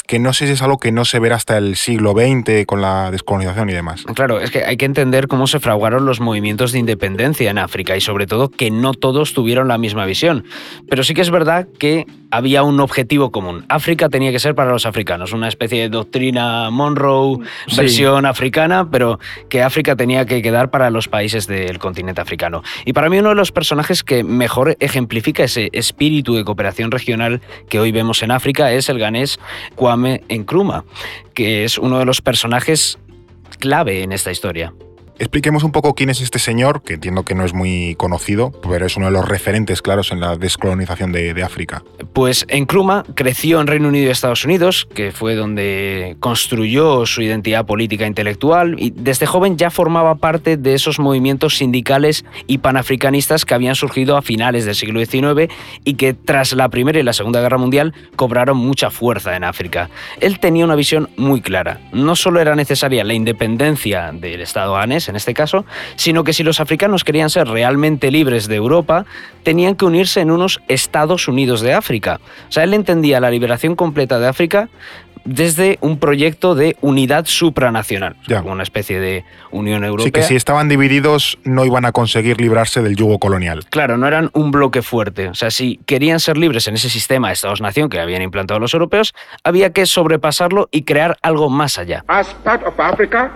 [0.08, 2.82] que no sé si es algo que no se verá hasta el siglo XX con
[2.82, 4.04] la descolonización y demás.
[4.16, 7.96] Claro, es que hay que entender cómo se fraguaron los movimientos de independencia en África
[7.96, 10.46] y sobre todo que no todos tuvieron la misma visión.
[10.90, 13.66] Pero sí que es verdad que había un objetivo común.
[13.70, 17.40] África tenía que ser para los africanos, una especie de doctrina Monroe,
[17.78, 22.62] versión africana, pero que África tenía que quedar para los países del continente africano.
[22.84, 27.40] Y para mí uno de los personajes que mejor ejemplifica ese espíritu de cooperación regional
[27.70, 29.40] que hoy vemos en África es el ganés
[29.76, 30.84] Kwame Nkrumah,
[31.34, 33.00] que es uno de los personajes
[33.60, 34.74] clave en esta historia.
[35.18, 38.86] Expliquemos un poco quién es este señor, que entiendo que no es muy conocido, pero
[38.86, 41.84] es uno de los referentes claros en la descolonización de, África.
[42.12, 47.66] Pues Nkrumah creció en Reino Unido y Estados Unidos, que fue donde construyó su identidad
[47.66, 53.46] política e intelectual, y desde joven ya formaba parte de esos movimientos sindicales y panafricanistas
[53.46, 57.14] que habían surgido a finales del siglo XIX y que tras la Primera y la
[57.14, 59.90] Segunda Guerra Mundial cobraron mucha fuerza en África.
[60.20, 61.80] Él tenía una visión muy clara.
[61.94, 64.76] No solo era necesaria la independencia del Estado
[65.10, 65.66] en este caso,
[65.96, 69.06] sino que si los africanos querían ser realmente libres de Europa,
[69.44, 72.20] tenían que unirse en unos Estados Unidos de África.
[72.50, 74.70] O sea, él entendía la liberación completa de África
[75.26, 80.06] desde un proyecto de unidad supranacional, como una especie de Unión Europea.
[80.06, 83.66] Sí, que si estaban divididos no iban a conseguir librarse del yugo colonial.
[83.70, 85.28] Claro, no eran un bloque fuerte.
[85.28, 88.74] O sea, si querían ser libres en ese sistema de Estados-nación que habían implantado los
[88.74, 89.14] europeos,
[89.44, 92.04] había que sobrepasarlo y crear algo más allá.
[92.08, 93.32] As part of Africa,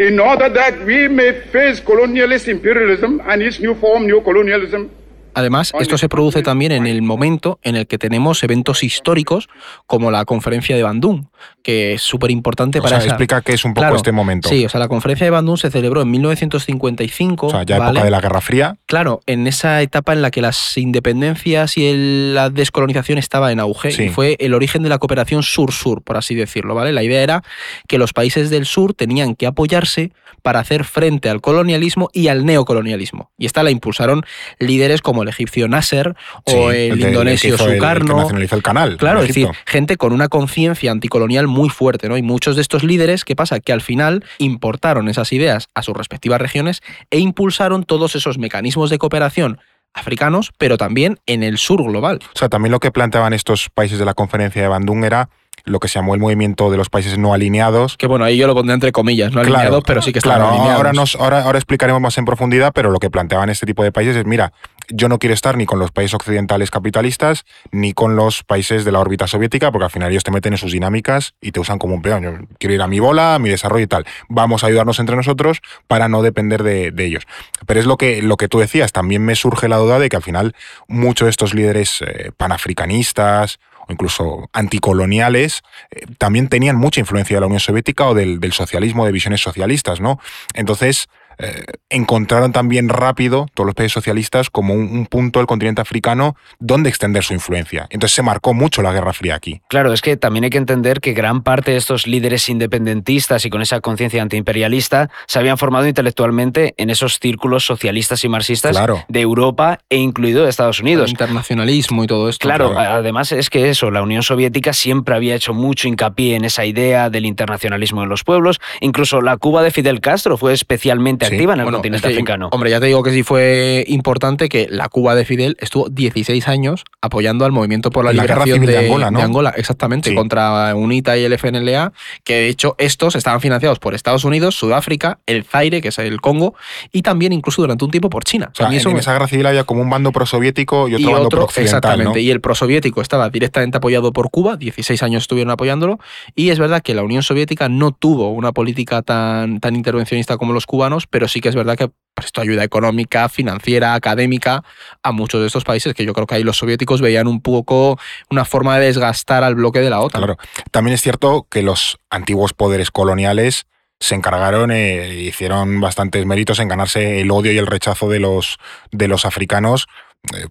[0.00, 4.90] in order that we may face colonialist imperialism and its new form, new colonialism,
[5.34, 9.48] Además, esto se produce también en el momento en el que tenemos eventos históricos
[9.86, 11.26] como la conferencia de Bandung,
[11.62, 13.00] que es súper importante para...
[13.00, 14.48] Sea, explica qué es un poco este momento.
[14.48, 17.46] Sí, o sea, la conferencia de Bandung se celebró en 1955.
[17.46, 18.76] O sea, ya época de la Guerra Fría.
[18.86, 23.90] Claro, en esa etapa en la que las independencias y la descolonización estaba en auge.
[24.02, 26.92] Y fue el origen de la cooperación sur-sur, por así decirlo, ¿vale?
[26.92, 27.42] La idea era
[27.88, 30.12] que los países del sur tenían que apoyarse
[30.42, 33.30] para hacer frente al colonialismo y al neocolonialismo.
[33.36, 34.24] Y esta la impulsaron
[34.58, 38.12] líderes como el egipcio Nasser o el, indonesio Sukarno.
[38.12, 38.96] El, nacionalizó el canal.
[38.96, 42.16] Claro, es decir, gente con una conciencia anticolonial muy fuerte, ¿no?
[42.16, 43.60] Y muchos de estos líderes, ¿qué pasa?
[43.60, 48.90] Que al final importaron esas ideas a sus respectivas regiones e impulsaron todos esos mecanismos
[48.90, 49.60] de cooperación
[49.92, 52.20] africanos, pero también en el sur global.
[52.34, 55.28] O sea, también lo que planteaban estos países de la conferencia de Bandung era
[55.64, 57.96] lo que se llamó el movimiento de los países no alineados.
[57.96, 60.48] Que bueno, ahí yo lo pondré entre comillas, no alineados, pero sí que están claro,
[60.48, 60.76] alineados.
[60.76, 63.92] Ahora, nos, ahora, ahora explicaremos más en profundidad, pero lo que planteaban este tipo de
[63.92, 64.52] países es, mira,
[64.90, 68.92] yo no quiero estar ni con los países occidentales capitalistas ni con los países de
[68.92, 71.78] la órbita soviética, porque al final ellos te meten en sus dinámicas y te usan
[71.78, 72.22] como un peón.
[72.22, 74.06] Yo quiero ir a mi bola, a mi desarrollo y tal.
[74.28, 77.26] Vamos a ayudarnos entre nosotros para no depender de, ellos.
[77.66, 80.16] Pero es lo que, lo que tú decías, también me surge la duda de que
[80.16, 80.54] al final
[80.86, 87.40] muchos de estos líderes eh, panafricanistas o incluso anticoloniales, eh, también tenían mucha influencia de
[87.40, 90.20] la Unión Soviética o del, del socialismo, de visiones socialistas, ¿no?
[90.54, 91.08] Entonces,
[91.40, 96.88] eh, encontraron también rápido, todos los países socialistas, como un, punto del continente africano donde
[96.88, 97.86] extender su influencia.
[97.90, 99.62] Entonces se marcó mucho la Guerra Fría aquí.
[99.68, 103.50] Claro, es que también hay que entender que gran parte de estos líderes independentistas y
[103.50, 108.76] con esa conciencia antiimperialista se habían formado intelectualmente en esos círculos socialistas y marxistas
[109.08, 111.06] de Europa e incluido de Estados Unidos.
[111.06, 112.46] El internacionalismo y todo esto.
[112.46, 116.64] Claro, además es que eso, la Unión Soviética siempre había hecho mucho hincapié en esa
[116.66, 118.60] idea del internacionalismo de los pueblos.
[118.80, 122.48] Incluso la Cuba de Fidel Castro fue especialmente activa en el continente africano.
[122.52, 126.48] Hombre, ya te digo que sí fue importante que la Cuba de Fidel estuvo 16
[126.48, 131.24] años apoyando al movimiento por la, liberación de, Angola, de, Angola, exactamente, contra UNITA y
[131.24, 131.92] el FNLA,
[132.24, 136.20] que de hecho estos estaban financiados por Estados Unidos, Sudáfrica, el Zaire, que es el
[136.20, 136.54] Congo,
[136.92, 138.52] y también incluso durante un tiempo por China.
[138.58, 141.78] en, esa guerra civil había como un bando prosoviético y otro bando pro-occidental.
[141.78, 145.98] Exactamente, y el prosoviético estaba directamente apoyado por Cuba, 16 años estuvieron apoyándolo,
[146.34, 150.52] y es verdad que la Unión Soviética no tuvo una política tan, tan intervencionista como
[150.52, 154.62] los cubanos, pero sí que es verdad que prestó ayuda económica, financiera, académica
[155.02, 157.98] a muchos de estos países que yo creo que ahí los soviéticos veían un poco
[158.30, 160.20] una forma de desgastar al bloque de la OTAN.
[160.20, 160.38] Claro.
[160.70, 163.66] También es cierto que los antiguos poderes coloniales
[164.00, 168.58] se encargaron e hicieron bastantes méritos en ganarse el odio y el rechazo de los,
[168.90, 169.88] de los africanos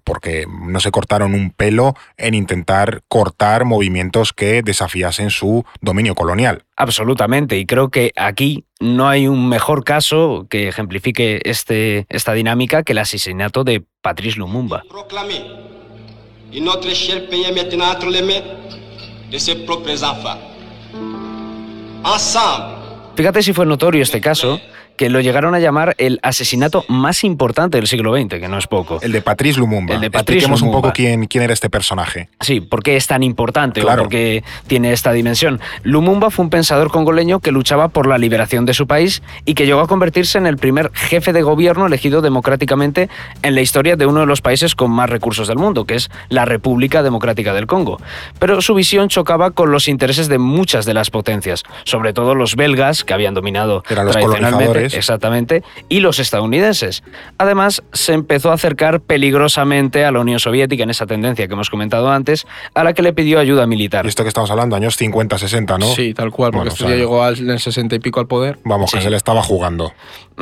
[0.03, 6.63] porque no se cortaron un pelo en intentar cortar movimientos que desafiasen su dominio colonial.
[6.75, 12.83] Absolutamente, y creo que aquí no hay un mejor caso que ejemplifique este, esta dinámica
[12.83, 14.83] que el asesinato de Patrice Lumumba.
[23.15, 24.59] Fíjate si fue notorio este caso
[24.99, 28.67] que lo llegaron a llamar el asesinato más importante del siglo XX, que no es
[28.67, 28.99] poco.
[29.01, 29.95] El de Patrice Lumumba.
[29.95, 32.27] El de Patrice Expliquemos un poco quién, quién era este personaje.
[32.41, 34.01] Sí, por qué es tan importante claro.
[34.01, 35.61] o por qué tiene esta dimensión.
[35.83, 39.65] Lumumba fue un pensador congoleño que luchaba por la liberación de su país y que
[39.65, 43.07] llegó a convertirse en el primer jefe de gobierno elegido democráticamente
[43.41, 46.11] en la historia de uno de los países con más recursos del mundo, que es
[46.27, 48.01] la República Democrática del Congo.
[48.37, 52.57] Pero su visión chocaba con los intereses de muchas de las potencias, sobre todo los
[52.57, 57.03] belgas, que habían dominado Eran tradicionalmente exactamente, y los estadounidenses.
[57.37, 61.69] Además, se empezó a acercar peligrosamente a la Unión Soviética en esa tendencia que hemos
[61.69, 64.05] comentado antes, a la que le pidió ayuda militar.
[64.05, 65.87] Y esto que estamos hablando, años 50, 60, ¿no?
[65.87, 68.59] Sí, tal cual, porque esto ya llegó al, en el 60 y pico al poder.
[68.63, 69.93] Vamos, que se le estaba jugando.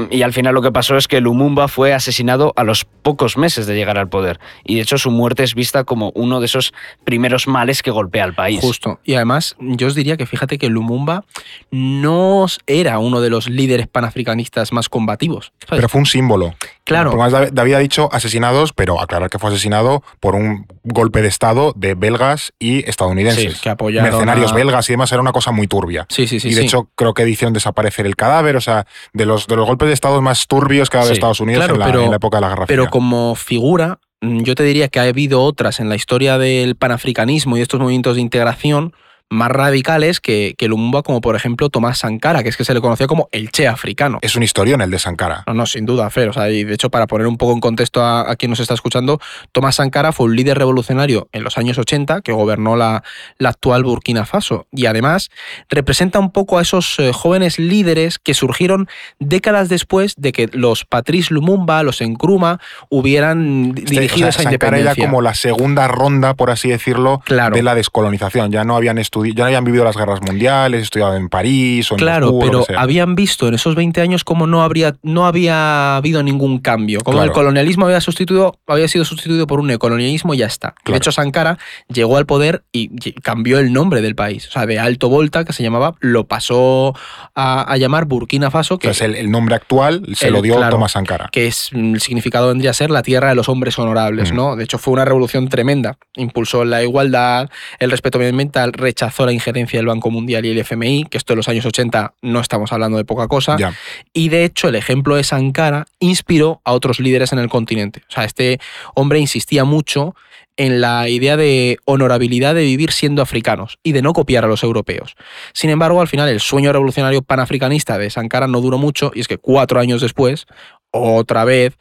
[0.09, 3.65] Y al final lo que pasó es que Lumumba fue asesinado a los pocos meses
[3.65, 4.39] de llegar al poder.
[4.63, 8.23] Y de hecho su muerte es vista como uno de esos primeros males que golpea
[8.23, 8.61] al país.
[8.61, 8.99] Justo.
[9.03, 11.25] Y además, yo os diría que fíjate que Lumumba
[11.71, 15.51] no era uno de los líderes panafricanistas más combativos.
[15.69, 16.55] Pero fue un símbolo.
[16.87, 17.11] Claro.
[17.51, 21.95] David ha dicho asesinados, pero aclarar que fue asesinado por un golpe de Estado de
[21.95, 23.59] belgas y estadounidenses.
[23.59, 26.05] que apoyaron Mercenarios belgas y demás, era una cosa muy turbia.
[26.07, 26.47] Sí, sí, sí.
[26.47, 29.65] Y de hecho creo que hicieron desaparecer el cadáver, o sea, de los, de los
[29.65, 32.37] golpes de Estado más turbios que ha dado Estados Unidos en, la, en, la, época
[32.37, 32.77] de la Guerra Fría.
[32.77, 36.77] Pero como figura, mm, yo te diría que ha habido otras en la historia del
[36.77, 38.93] panafricanismo y de estos movimientos de integración
[39.29, 42.81] más radicales que, que, Lumumba, como por ejemplo Tomás Sankara, que es que se le
[42.81, 44.19] conocía como el Che africano.
[44.21, 45.43] Es un historión el de Sankara.
[45.47, 46.29] No, no, sin duda, Fer.
[46.29, 48.73] O sea, y de hecho, para poner un poco en contexto a, quien nos está
[48.73, 49.19] escuchando,
[49.51, 53.03] Tomás Sankara fue un líder revolucionario en los años 80 que gobernó la,
[53.37, 54.67] la actual Burkina Faso.
[54.71, 55.29] Y además
[55.69, 58.87] representa un poco a esos eh, jóvenes líderes que surgieron
[59.19, 62.59] décadas después de que los Patrice Lumumba, los Nkrumah,
[62.89, 65.03] hubieran este, dirigido o sea, esa Sankara independencia.
[65.03, 67.55] era como la segunda ronda, por así decirlo, claro.
[67.55, 68.51] de la descolonización.
[68.51, 71.95] Ya no habían estudiado ya no habían vivido las guerras mundiales, estudiado en París o
[71.95, 75.25] en Claro, Moscú, pero o habían visto en esos 20 años como no, habría, no
[75.25, 76.99] había habido ningún cambio.
[77.01, 77.29] Como Claro.
[77.31, 80.71] el colonialismo había, sustituido, había sido sustituido por un neocolonialismo y ya está.
[80.83, 80.93] Claro.
[80.93, 82.89] De hecho, Sankara llegó al poder y
[83.21, 84.47] cambió el nombre del país.
[84.47, 86.93] O sea, de Alto Volta, que se llamaba, lo pasó
[87.35, 90.55] a, a llamar Burkina Faso, que, Entonces, el, el nombre actual se el- lo dio
[90.57, 90.71] claro.
[90.71, 91.29] Tomás Sankara.
[91.31, 94.35] que es mm, el significado vendría a ser la tierra de los hombres honorables, Mm.
[94.35, 94.55] ¿no?
[94.55, 95.97] De hecho, fue una revolución tremenda.
[96.15, 97.49] Impulsó la igualdad,
[97.79, 101.37] el respeto medioambiental, rechazó la injerencia del Banco Mundial y el FMI, que esto en
[101.37, 103.57] los años 80 no estamos hablando de poca cosa.
[103.57, 103.73] Ya.
[104.13, 108.03] Y de hecho, el ejemplo de Sankara inspiró a otros líderes en el continente.
[108.09, 108.59] O sea, este
[108.95, 110.15] hombre insistía mucho
[110.57, 114.63] en la idea de honorabilidad de vivir siendo africanos y de no copiar a los
[114.63, 115.15] europeos.
[115.53, 119.27] Sin embargo, al final el sueño revolucionario panafricanista de Sankara no duró mucho y es
[119.27, 120.47] que cuatro años después,
[120.91, 121.77] otra vez,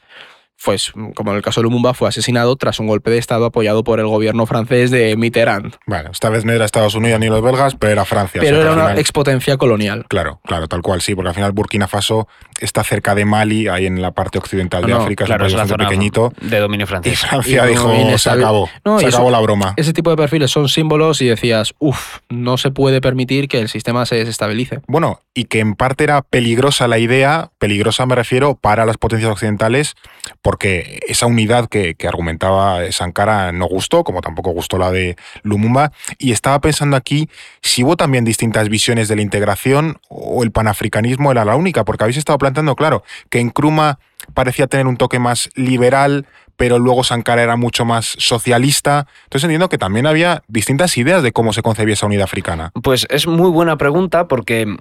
[0.67, 3.85] pues como en el caso de Lumumba, fue asesinado tras un golpe de Estado apoyado
[3.85, 5.77] por el gobierno francés de Mitterrand.
[5.87, 8.41] Bueno, esta vez no era Estados Unidos ni los belgas, pero era Francia.
[8.43, 10.05] Pero o sea, era una final- expotencia colonial.
[10.09, 12.27] Claro, claro, tal cual, sí, porque al final Burkina Faso
[12.61, 15.55] está cerca de Mali, ahí en la parte occidental de No, África, Claro, es es
[15.55, 16.33] un la país zona pequeñito.
[16.41, 17.21] de dominio Y francés.
[17.21, 19.75] Francia Y dijo, como bien se acabó, No, se acabó eso- la broma.
[19.77, 23.69] Ese tipo de perfiles son símbolos y decías, uff, no se puede permitir que el
[23.69, 24.81] sistema se desestabilice.
[24.87, 29.31] Bueno, y que en parte era peligrosa la idea, peligrosa me refiero para las potencias
[29.31, 29.95] occidentales,
[30.43, 35.93] porque esa unidad que, que argumentaba Sankara no gustó, como tampoco gustó la de Lumumba,
[36.19, 37.29] y estaba pensando aquí
[37.63, 42.05] si hubo también distintas visiones de la integración o el panafricanismo era la única, porque
[42.05, 43.99] habéis estado planteando, claro, que en Kruma
[44.35, 49.07] parecía tener un toque más liberal, pero luego Sankara era mucho más socialista.
[49.25, 52.71] Entonces entiendo que también había distintas ideas de cómo se concebía esa unidad africana.
[52.83, 54.77] Pues es muy buena pregunta porque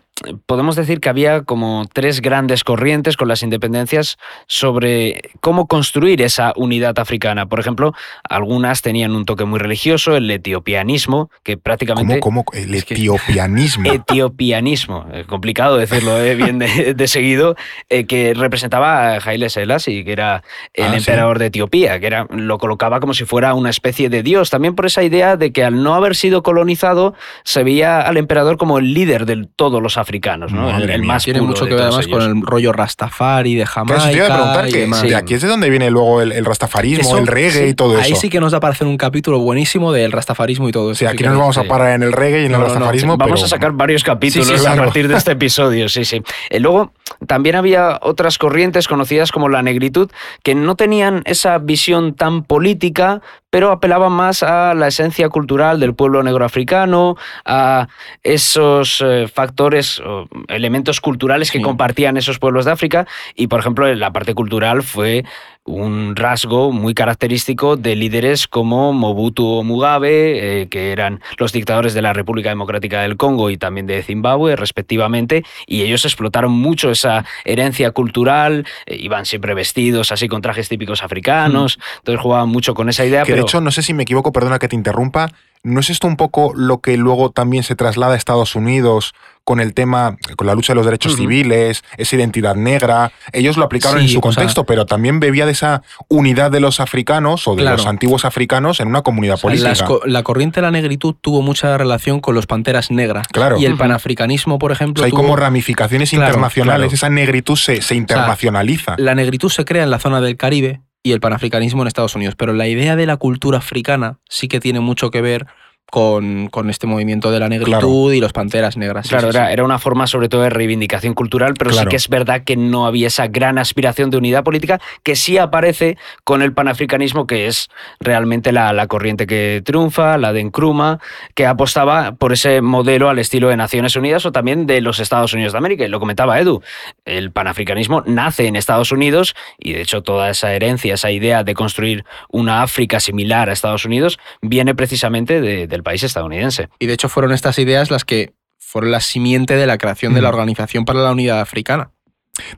[0.46, 6.54] podemos decir que había como tres grandes corrientes con las independencias sobre cómo construir esa
[6.56, 7.48] unidad africana.
[7.48, 12.20] Por ejemplo, algunas tenían un toque muy religioso, el etiopianismo, que prácticamente...
[12.20, 12.46] ¿Cómo?
[12.46, 12.58] cómo?
[12.58, 13.92] El etiopianismo.
[13.92, 16.36] etiopianismo, complicado decirlo ¿eh?
[16.36, 17.56] bien de, seguido,
[17.90, 22.28] eh, que representaba a Haile Selassie, que era el ah, emperador de Etiopía, que era,
[22.30, 24.50] lo colocaba como si fuera una especie de dios.
[24.50, 28.58] También por esa idea de que al no haber sido colonizado, se veía al emperador
[28.58, 30.05] como el líder de todos los africanos,
[30.52, 30.78] ¿no?
[30.78, 34.10] el, más Tiene mucho que ver además con el rollo Rastafari de Jamaica.
[34.12, 37.74] Claro, preguntar que de aquí es de donde viene luego el, rastafarismo, el reggae y
[37.74, 38.04] todo eso.
[38.04, 41.00] Ahí sí que nos da para hacer un capítulo buenísimo del rastafarismo y todo eso.
[41.00, 43.18] Sí, aquí nos vamos a parar en el reggae y en el rastafarismo.
[43.18, 46.22] vamos a sacar varios capítulos a partir de este episodio, sí, sí.
[46.50, 46.94] Y luego
[47.28, 50.12] también había otras corrientes conocidas como la negritud
[50.44, 53.22] que no tenían esa visión tan política,
[53.56, 57.16] pero apelaban más a la esencia cultural del pueblo negroafricano,
[57.46, 57.88] a
[58.22, 63.08] esos eh, factores o elementos culturales que compartían esos pueblos de África.
[63.34, 65.24] Y, por ejemplo, la parte cultural fue
[65.66, 71.96] un rasgo muy característico de líderes como Mobutu o Mugabe, eh, que eran los dictadores
[71.96, 76.92] de la República Democrática del Congo y también de Zimbabue, respectivamente, y ellos explotaron mucho
[76.92, 81.98] esa herencia cultural, eh, iban siempre vestidos así con trajes típicos africanos, mm.
[81.98, 83.24] entonces jugaban mucho con esa idea.
[83.24, 85.32] Que de hecho, no sé si me equivoco, perdona que te interrumpa,
[85.64, 89.16] ¿no es esto un poco lo que luego también se traslada a Estados Unidos?
[89.46, 93.12] Con el tema, con la lucha de los derechos civiles, esa identidad negra.
[93.32, 97.48] Ellos lo aplicaron en su contexto, pero también bebía de esa unidad de los africanos
[97.48, 99.74] o de los antiguos africanos en una comunidad política.
[100.06, 103.28] la corriente de la negritud tuvo mucha relación con los panteras negras.
[103.28, 103.58] Claro.
[103.60, 105.04] Y el panafricanismo, por ejemplo.
[105.04, 108.96] hay como ramificaciones internacionales, esa negritud se, se internacionaliza.
[108.98, 112.34] la negritud se crea en la zona del Caribe y el panafricanismo en Estados Unidos,
[112.36, 115.46] pero la idea de la cultura africana sí que tiene mucho que ver
[115.92, 119.08] con, con, este movimiento de la negritud y los panteras negras.
[119.08, 122.58] Claro, era, una forma sobre todo de reivindicación cultural, pero sí que es verdad que
[122.58, 127.48] no había esa gran aspiración de unidad política que sí aparece con el panafricanismo, que
[127.48, 127.70] es
[128.00, 131.00] realmente la, la corriente que triunfa, la de Nkrumah,
[131.36, 135.34] que apostaba por ese modelo al estilo de Naciones Unidas o también de los Estados
[135.34, 135.86] Unidos de América.
[135.86, 136.62] Y lo comentaba Edu,
[137.06, 141.54] el panafricanismo nace en Estados Unidos y de hecho toda esa herencia, esa idea de
[141.54, 146.70] construir una África similar a Estados Unidos, viene precisamente de del país estadounidense.
[146.80, 150.22] Y de hecho fueron estas ideas las que fueron la simiente de la creación de
[150.22, 151.92] la Organización para la Unidad Africana.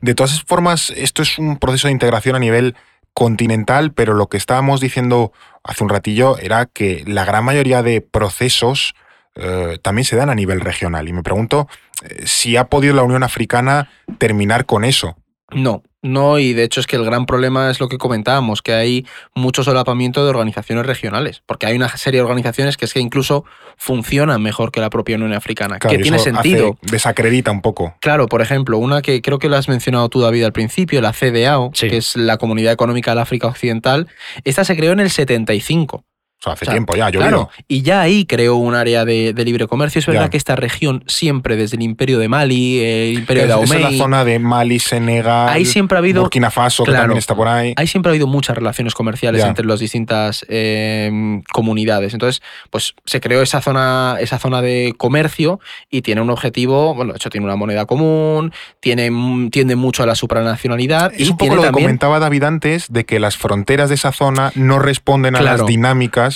[0.00, 2.74] De todas formas, esto es un proceso de integración a nivel
[3.12, 8.00] continental, pero lo que estábamos diciendo hace un ratillo era que la gran mayoría de
[8.00, 8.94] procesos
[9.34, 11.08] eh, también se dan a nivel regional.
[11.08, 11.68] Y me pregunto
[12.02, 15.16] eh, si ha podido la Unión Africana terminar con eso.
[15.50, 18.72] No, no, y de hecho es que el gran problema es lo que comentábamos, que
[18.72, 23.00] hay mucho solapamiento de organizaciones regionales, porque hay una serie de organizaciones que es que
[23.00, 23.44] incluso
[23.76, 26.78] funcionan mejor que la propia Unión Africana, que tiene sentido.
[26.82, 27.96] desacredita un poco.
[28.00, 31.12] Claro, por ejemplo, una que creo que la has mencionado tú, David, al principio, la
[31.12, 34.06] CDAO, que es la Comunidad Económica del África Occidental,
[34.44, 36.04] esta se creó en el 75.
[36.40, 39.66] O sea, hace tiempo ya, yo Claro, y ya ahí creó un área de, libre
[39.66, 39.98] comercio.
[39.98, 43.82] Es verdad que esta región siempre, desde el Imperio de Mali, el Imperio de Dahomey...
[43.82, 47.34] Es la zona de Mali, Senegal, ahí siempre ha habido, Burkina Faso, que también está
[47.34, 47.74] por ahí.
[47.76, 52.12] Ahí siempre ha habido muchas relaciones comerciales entre las distintas em, comunidades.
[52.12, 55.58] Entonces, pues se creó esa zona, esa zona de comercio
[55.90, 59.10] y tiene un objetivo, bueno, de hecho tiene una moneda común, tiene,
[59.50, 61.12] tiende mucho a la supranacionalidad.
[61.14, 64.12] Es y un poco lo que comentaba David antes, de que las fronteras de esa
[64.12, 66.27] zona no responden a las dinámicas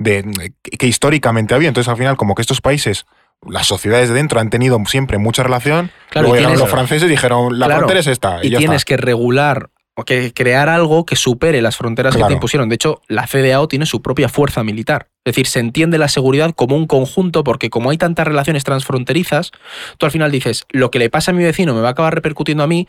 [0.00, 1.68] de, que históricamente había.
[1.68, 3.06] Entonces, al final, como que estos países
[3.46, 5.90] las sociedades de dentro han tenido siempre mucha relación.
[6.10, 8.40] Claro, Luego los franceses y dijeron, la frontera es esta.
[8.42, 12.68] Y, tienes que regular o que crear algo que supere las fronteras que te impusieron.
[12.68, 15.08] De hecho, la CDAO tiene su propia fuerza militar.
[15.24, 19.52] Es decir, se entiende la seguridad como un conjunto porque como hay tantas relaciones transfronterizas,
[19.98, 22.14] tú al final dices, lo que le pasa a mi vecino me va a acabar
[22.14, 22.88] repercutiendo a mí,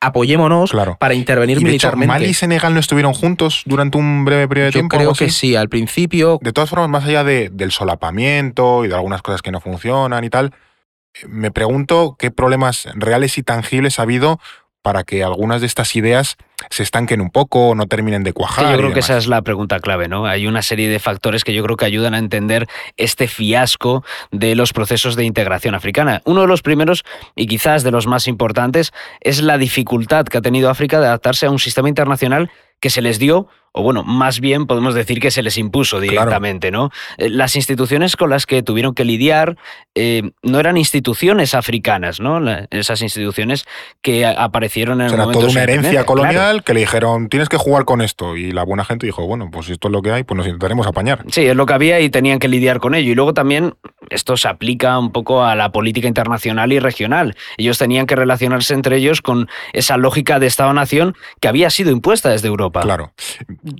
[0.00, 2.04] apoyémonos para intervenir militarmente.
[2.04, 4.96] Hecho, ¿Mali y Senegal no estuvieron juntos durante un breve periodo de tiempo?
[4.96, 6.38] Yo creo que sí, al principio.
[6.42, 10.30] De todas formas, más allá del solapamiento y de algunas cosas que no funcionan y
[10.30, 10.52] tal,
[11.26, 14.40] me pregunto qué problemas reales y tangibles ha habido
[14.88, 16.38] para que algunas de estas ideas
[16.70, 18.72] se estanquen un poco, no terminen de cuajar.
[18.72, 20.24] yo creo que esa es la pregunta clave, ¿no?
[20.24, 24.54] Hay una serie de factores que yo creo que ayudan a entender este fiasco de
[24.54, 26.22] los procesos de integración africana.
[26.24, 27.04] Uno de los primeros
[27.36, 31.44] y quizás de los más importantes es la dificultad que ha tenido África de adaptarse
[31.44, 35.30] a un sistema internacional que se les dio o bueno, más bien podemos decir que
[35.30, 36.90] se les impuso directamente, ¿no?
[37.16, 39.56] Eh, las instituciones con las que tuvieron que lidiar
[39.94, 42.38] eh, no eran instituciones africanas, ¿no?
[42.70, 43.66] esas instituciones
[44.02, 47.84] que aparecieron en el momento toda una herencia colonial que le dijeron, tienes que jugar
[47.84, 48.36] con esto.
[48.36, 50.86] Y la buena gente dijo, bueno, pues esto es lo que hay, pues nos intentaremos
[50.86, 51.24] apañar.
[51.30, 53.12] Sí, es lo que había y tenían que lidiar con ello.
[53.12, 53.74] Y luego también
[54.10, 57.36] esto se aplica un poco a la política internacional y regional.
[57.56, 62.30] Ellos tenían que relacionarse entre ellos con esa lógica de Estado-nación que había sido impuesta
[62.30, 62.80] desde Europa.
[62.80, 63.12] Claro,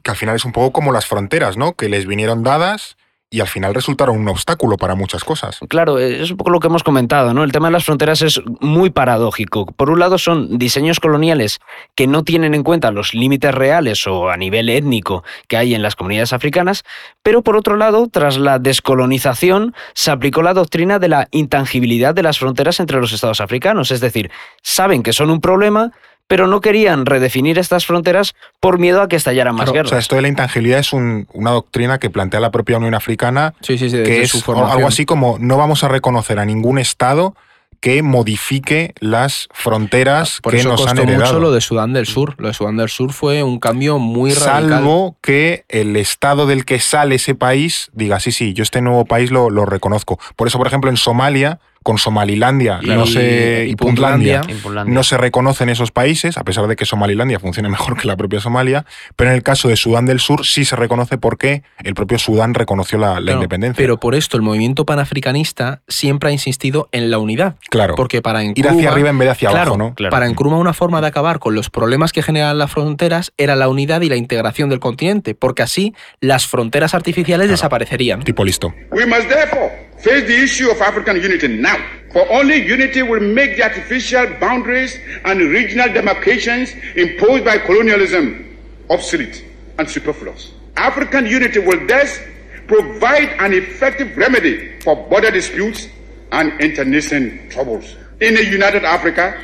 [0.03, 1.75] que al final es un poco como las fronteras, ¿no?
[1.75, 2.97] Que les vinieron dadas
[3.31, 5.59] y al final resultaron un obstáculo para muchas cosas.
[5.69, 7.45] Claro, es un poco lo que hemos comentado, ¿no?
[7.45, 9.67] El tema de las fronteras es muy paradójico.
[9.67, 11.61] Por un lado son diseños coloniales
[11.95, 15.83] que no tienen en cuenta los límites reales o a nivel étnico que hay en
[15.83, 16.85] las comunidades africanas,
[17.23, 22.23] pero por otro lado, tras la descolonización se aplicó la doctrina de la intangibilidad de
[22.23, 24.31] las fronteras entre los estados africanos, es decir,
[24.63, 25.93] saben que son un problema,
[26.29, 29.89] pero no querían redefinir estas fronteras por miedo a que estallaran más guerras.
[29.89, 33.55] O sea, esto de la intangibilidad es una doctrina que plantea la propia Unión Africana,
[33.67, 37.35] que es algo así como no vamos a reconocer a ningún Estado
[37.81, 41.33] que modifique las fronteras Por que eso nos costó han heredado.
[41.33, 42.35] mucho lo de Sudán del Sur.
[42.39, 44.69] Lo de Sudán del Sur fue un cambio muy radical.
[44.69, 49.05] Salvo que el estado del que sale ese país diga, sí, sí, yo este nuevo
[49.05, 50.19] país lo, lo reconozco.
[50.35, 54.43] Por eso, por ejemplo, en Somalia, con Somalilandia Y- no se, y y Puntlandia,
[54.85, 58.41] no se reconocen esos países, a pesar de que Somalilandia funcione mejor que la propia
[58.41, 58.85] Somalia,
[59.17, 62.53] pero en el caso de Sudán del Sur sí se reconoce porque el propio Sudán
[62.53, 63.79] reconoció la, la Claro, independencia.
[63.83, 67.57] Pero por esto el movimiento panafricanista siempre ha insistido en la unidad.
[67.71, 69.95] claro, Porque para ir Nkrumah, hacia arriba en vez de hacia claro, abajo, ¿no?
[69.95, 70.11] Claro.
[70.11, 73.69] Para Nkrumah una forma de acabar con los problemas que generan las fronteras era la
[73.71, 78.25] unidad y la integración del continente, porque así las fronteras artificiales desaparecerían.
[78.25, 78.75] Tipo listo.
[78.91, 81.78] We must therefore face the issue of African unity now.
[82.13, 88.57] For only unity will make the artificial boundaries and regional demarcations imposed by colonialism
[88.89, 89.45] obsolete
[89.79, 90.53] and superfluous.
[90.77, 92.19] African unity will thus
[92.67, 95.89] provide an effective remedy for border disputes
[96.33, 97.97] and internecine troubles.
[98.21, 99.39] In a united Africa,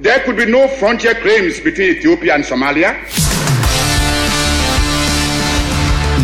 [0.00, 2.96] there could be no frontier claims between Ethiopia and Somalia.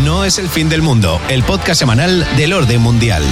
[0.05, 3.22] No es el fin del mundo, el podcast semanal del orden mundial.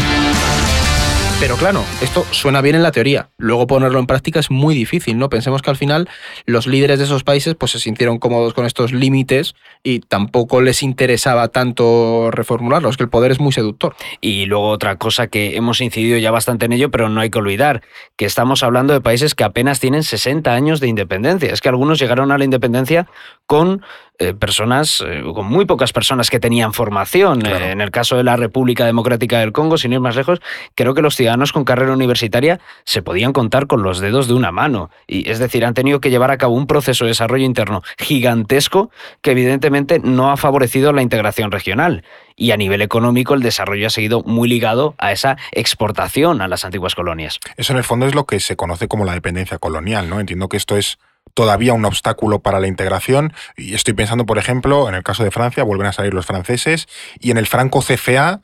[1.43, 3.31] Pero claro, esto suena bien en la teoría.
[3.37, 5.29] Luego ponerlo en práctica es muy difícil, ¿no?
[5.29, 6.09] Pensemos que al final
[6.47, 10.85] los líderes de esos países pues se sintieron cómodos con estos límites y tampoco les
[10.85, 13.97] interesaba tanto reformularlos, que el poder es muy seductor.
[14.21, 17.41] Y luego otra cosa que hemos incidido ya bastante en ello, pero no hay que
[17.41, 17.83] olvidar,
[18.17, 21.53] que estamos hablando de países que apenas tienen 60 años de independencia.
[21.53, 23.09] Es que algunos llegaron a la independencia
[23.47, 23.83] con
[24.19, 27.41] eh, personas, eh, con muy pocas personas que tenían formación.
[27.41, 27.65] Claro.
[27.65, 30.41] Eh, en el caso de la República Democrática del Congo, sin ir más lejos,
[30.77, 34.53] creo que los ciudadanos con carrera universitaria se podían contar con los dedos de una
[34.53, 34.91] mano.
[35.09, 38.91] Y es decir, han tenido que llevar a cabo un proceso de desarrollo interno gigantesco
[39.23, 42.05] que evidentemente no ha favorecido la integración regional.
[42.37, 46.65] Y a nivel económico, el desarrollo ha seguido muy ligado a esa exportación a las
[46.65, 47.41] antiguas colonias.
[47.57, 50.21] Eso en el fondo es lo que se conoce como la dependencia colonial, ¿no?
[50.21, 50.99] Entiendo que esto es
[51.35, 55.31] todavía un obstáculo para la integración y estoy pensando, por ejemplo, en el caso de
[55.31, 58.41] Francia, vuelven a salir los franceses y en el franco CFA,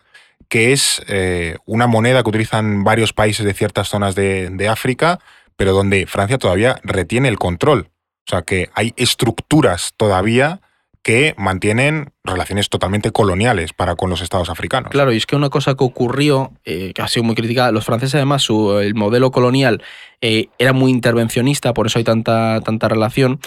[0.49, 5.19] que es eh, una moneda que utilizan varios países de ciertas zonas de, de África,
[5.57, 7.91] pero donde Francia todavía retiene el control.
[8.27, 10.61] O sea que hay estructuras todavía
[11.09, 14.91] que mantienen relaciones totalmente coloniales para con los estados africanos.
[14.91, 17.87] Claro, y es que una cosa que ocurrió, eh, que ha sido muy criticada, los
[17.87, 19.83] franceses además, su, el modelo colonial
[20.21, 23.41] eh, era muy intervencionista, por eso hay tanta, tanta relación,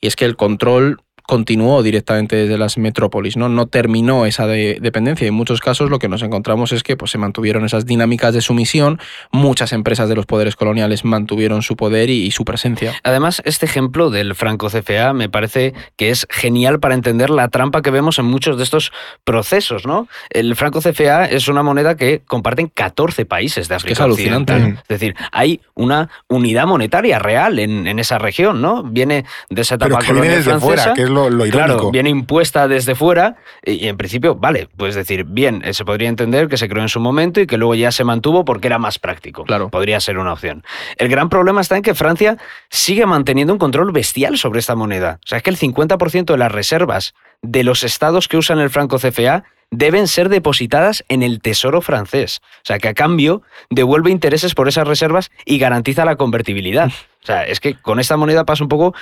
[0.00, 3.50] y es que el control continuó directamente desde las metrópolis, ¿no?
[3.50, 5.26] No terminó esa de- dependencia.
[5.26, 8.32] Y en muchos casos lo que nos encontramos es que pues, se mantuvieron esas dinámicas
[8.32, 8.98] de sumisión,
[9.30, 12.94] muchas empresas de los poderes coloniales mantuvieron su poder y, y su presencia.
[13.02, 17.82] Además, este ejemplo del franco CFA me parece que es genial para entender la trampa
[17.82, 18.90] que vemos en muchos de estos
[19.24, 20.08] procesos, ¿no?
[20.30, 24.54] El franco CFA es una moneda que comparten 14 países de África es alucinante.
[24.54, 24.82] Occidental.
[24.82, 28.82] Es decir, hay una unidad monetaria real en, en esa región, ¿no?
[28.82, 30.66] Viene de esa etapa Pero que viene colonial desde francesa.
[30.82, 31.50] fuera, que es lo, lo irónico.
[31.50, 35.84] Claro, viene impuesta desde fuera y, y en principio, vale, pues decir, bien, eh, se
[35.84, 38.68] podría entender que se creó en su momento y que luego ya se mantuvo porque
[38.68, 39.44] era más práctico.
[39.44, 39.68] Claro.
[39.68, 40.64] Podría ser una opción.
[40.96, 42.38] El gran problema está en que Francia
[42.70, 45.18] sigue manteniendo un control bestial sobre esta moneda.
[45.24, 48.70] O sea, es que el 50% de las reservas de los estados que usan el
[48.70, 52.40] franco CFA deben ser depositadas en el Tesoro francés.
[52.42, 56.88] O sea, que a cambio devuelve intereses por esas reservas y garantiza la convertibilidad.
[57.22, 58.94] O sea, es que con esta moneda pasa un poco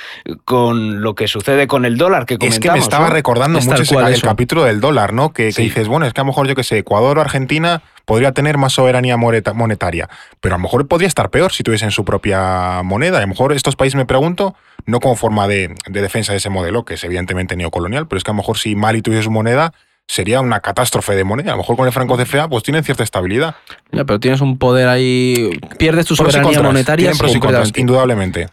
[0.44, 2.62] con lo que sucede con el dólar que Es comentamos.
[2.62, 3.14] que me estaba ¿no?
[3.14, 5.32] recordando Es mucho ese, el capítulo del dólar, ¿no?
[5.32, 8.32] Que, dices, bueno, es que a lo mejor yo que sé, Ecuador o Argentina podría
[8.32, 10.08] tener más soberanía moneta- monetaria,
[10.40, 13.18] pero a lo mejor podría estar peor si tuviesen su propia moneda.
[13.18, 14.56] A lo mejor estos países, me pregunto,
[14.86, 18.24] no como forma de, de defensa de ese modelo, que es evidentemente neocolonial, pero es
[18.24, 19.72] que a lo mejor si Mali tuviese su moneda,
[20.06, 21.50] sería una catástrofe de moneda.
[21.52, 23.56] A lo mejor con el franco CFA, pues tienen cierta estabilidad.
[23.92, 27.30] Ya, pero tienes un poder ahí, pierdes tu Pros y soberanía contras, monetaria tienen pros
[27.30, 27.80] y contras, completamente.
[27.80, 28.48] indudablemente.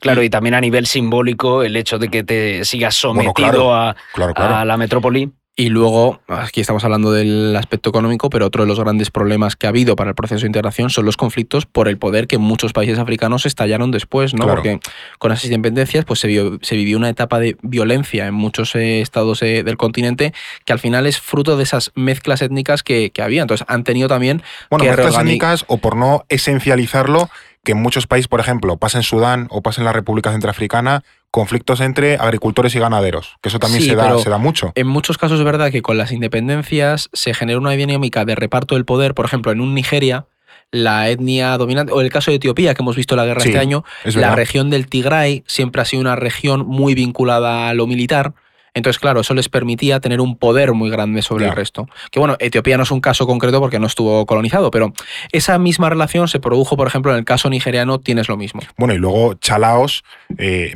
[0.00, 3.74] Claro, y también a nivel simbólico, el hecho de que te sigas Bueno, sometido claro,
[3.74, 4.56] a, claro, claro.
[4.56, 5.32] a la metrópoli.
[5.60, 9.66] Y luego, aquí estamos hablando del aspecto económico, pero otro de los grandes problemas que
[9.66, 12.72] ha habido para el proceso de integración son los conflictos por el poder que muchos
[12.72, 14.46] países africanos estallaron después, ¿no?
[14.46, 14.78] Porque
[15.18, 19.64] con esas independencias pues se, vivió una etapa de violencia en muchos eh, estados eh,
[19.64, 20.32] del continente
[20.64, 23.42] que al final es fruto de esas mezclas étnicas que, había.
[23.42, 24.44] Entonces han tenido también...
[24.70, 27.30] Bueno, mezclas étnicas o por no esencializarlo,
[27.64, 31.02] que en muchos países, por ejemplo, pasa en Sudán o pasa en la República Centroafricana,
[31.30, 34.72] conflictos entre agricultores y ganaderos, que eso también se, da, se da mucho.
[34.74, 38.74] En muchos casos es verdad que con las independencias se genera una dinámica de reparto
[38.74, 40.26] del poder, por ejemplo, en un Nigeria,
[40.70, 43.84] la etnia dominante, o el caso de Etiopía, que hemos visto la guerra este año,
[44.04, 48.34] la región del Tigray siempre ha sido una región muy vinculada a lo militar,
[48.78, 51.88] entonces, claro, eso les permitía tener un poder muy grande sobre el resto.
[52.10, 54.92] Que bueno, Etiopía no es un caso concreto porque no estuvo colonizado, pero
[55.32, 58.60] esa misma relación se produjo, por ejemplo, en el caso nigeriano, tienes lo mismo.
[58.76, 60.04] Bueno, y luego Chalaos,
[60.38, 60.74] eh,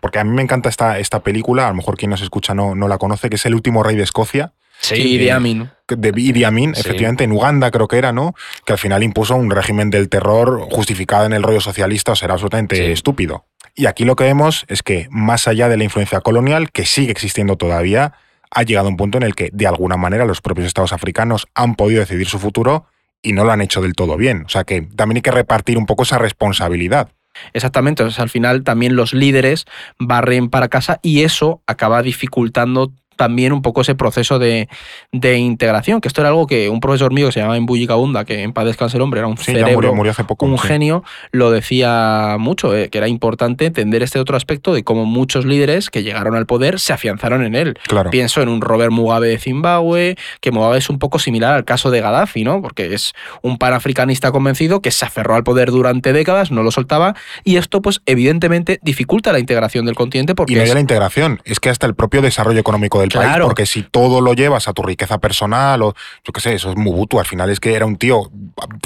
[0.00, 2.74] porque a mí me encanta esta, esta película, a lo mejor quien nos escucha no,
[2.74, 4.52] no la conoce, que es El último rey de Escocia.
[4.80, 5.70] Sí, Idi Amin.
[5.88, 8.34] De Idi Amin, efectivamente, en Uganda creo que era, ¿no?
[8.64, 12.34] Que al final impuso un régimen del terror justificado en el rollo socialista, o será
[12.34, 13.44] absolutamente estúpido.
[13.78, 17.12] Y aquí lo que vemos es que, más allá de la influencia colonial, que sigue
[17.12, 18.12] existiendo todavía,
[18.50, 21.76] ha llegado un punto en el que, de alguna manera, los propios estados africanos han
[21.76, 22.86] podido decidir su futuro
[23.22, 24.42] y no lo han hecho del todo bien.
[24.46, 27.12] O sea que también hay que repartir un poco esa responsabilidad.
[27.52, 29.64] Exactamente, al final también los líderes
[29.96, 34.68] barren para casa y eso acaba dificultando también un poco ese proceso de,
[35.12, 38.42] integración, que esto era algo que un profesor mío que se llamaba Imbuyi Kaunda, que
[38.42, 41.02] en paz descanse el hombre, era un cerebro, murió, hace poco, un genio,
[41.32, 45.90] lo decía mucho, eh, que era importante entender este otro aspecto de cómo muchos líderes
[45.90, 47.76] que llegaron al poder se afianzaron en él.
[48.12, 51.90] Pienso en un Robert Mugabe de Zimbabue, que Mugabe es un poco similar al caso
[51.90, 52.62] de Gaddafi, ¿no?
[52.62, 57.16] Porque es un panafricanista convencido que se aferró al poder durante décadas, no lo soltaba,
[57.42, 60.52] y esto pues evidentemente dificulta la integración del continente porque...
[60.52, 60.72] Y no es...
[60.72, 63.46] la integración, es que hasta el propio desarrollo económico del claro.
[63.46, 65.94] porque si todo lo llevas a tu riqueza personal o
[66.24, 68.30] yo qué sé, eso es Mubutu, al final es que era un tío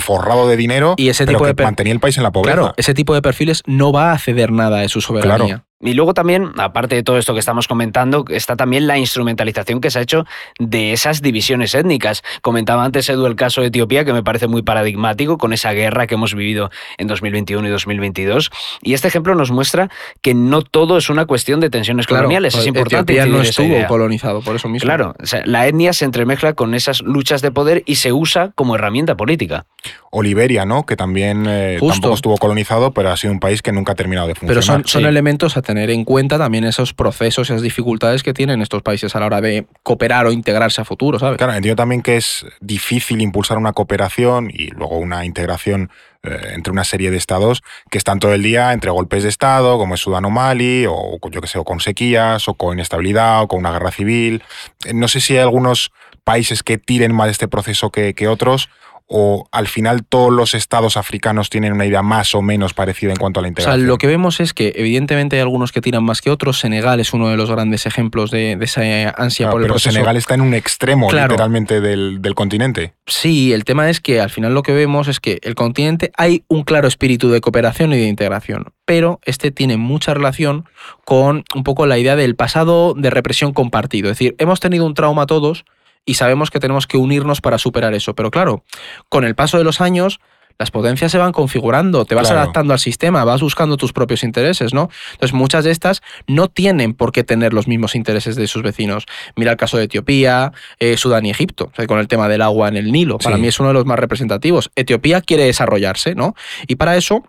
[0.01, 2.57] forrado de dinero y ese tipo que mantenía el país en la pobreza.
[2.57, 5.65] Claro, ese tipo de perfiles no va a ceder nada de su soberanía.
[5.83, 9.91] Y luego también, aparte de todo esto que estamos comentando, está también la instrumentalización que
[9.91, 10.25] se ha hecho
[10.59, 12.23] de esas divisiones étnicas.
[12.41, 16.07] Comentaba antes Edu el caso de Etiopía, que me parece muy paradigmático con esa guerra
[16.07, 18.51] que hemos vivido en 2021 y 2022.
[18.83, 22.55] Y este ejemplo nos muestra que no todo es una cuestión de tensiones coloniales.
[22.55, 23.13] Es importante.
[23.13, 24.87] Etiopía no estuvo colonizado, por eso mismo.
[24.87, 25.15] Claro,
[25.45, 29.67] la etnia se entremezcla con esas luchas de poder y se usa como herramienta política.
[30.11, 30.85] O Liberia, ¿no?
[30.85, 34.29] Que también eh, tampoco estuvo colonizado, pero ha sido un país que nunca ha terminado
[34.29, 34.65] de funcionar.
[34.83, 38.83] Pero son, elementos a tener en cuenta también esos procesos, esas dificultades que tienen estos
[38.83, 41.39] países a la hora de cooperar o integrarse a futuro, ¿sabes?
[41.39, 45.91] Claro, entiendo también que es difícil impulsar una cooperación y luego una integración
[46.25, 49.77] eh, entre una serie de estados que están todo el día entre golpes de estado,
[49.79, 53.49] como es Sudán o Mali, o yo que sé, con sequías, o con inestabilidad, o
[53.49, 54.43] con una guerra civil.
[54.85, 55.93] Eh, no sé si hay algunos
[56.25, 58.69] países que tiren más este proceso que, que otros,
[59.13, 63.19] o al final todos los estados africanos tienen una idea más o menos parecida en
[63.19, 63.75] cuanto a la integración?
[63.75, 66.59] O sea, lo que vemos es que evidentemente hay algunos que tiran más que otros.
[66.59, 70.35] Senegal es uno de los grandes ejemplos de, esa ansia por el pero Senegal está
[70.35, 72.95] en un extremo literalmente del, del, continente.
[73.07, 76.45] Sí, el tema es que al final lo que vemos es que el continente hay
[76.49, 80.65] un claro espíritu de cooperación y de integración, pero este tiene mucha relación
[81.05, 84.11] con un poco la idea del pasado de represión compartido.
[84.11, 85.65] Es decir, hemos tenido un trauma todos,
[86.05, 88.15] y sabemos que tenemos que unirnos para superar eso.
[88.15, 88.65] Pero claro,
[89.09, 90.21] con el paso de los años,
[90.59, 94.75] las potencias se van configurando, te vas adaptando al sistema, vas buscando tus propios intereses,
[94.75, 94.91] ¿no?
[95.13, 99.07] Entonces, muchas de estas no tienen por qué tener los mismos intereses de sus vecinos.
[99.35, 102.77] Mira el caso de Etiopía, eh, Sudán y Egipto, con el tema del agua en
[102.77, 103.19] el Nilo.
[103.19, 104.71] Para mí es uno de los más representativos.
[104.77, 106.35] Etiopía quiere desarrollarse, ¿no?
[106.67, 107.25] Y para eso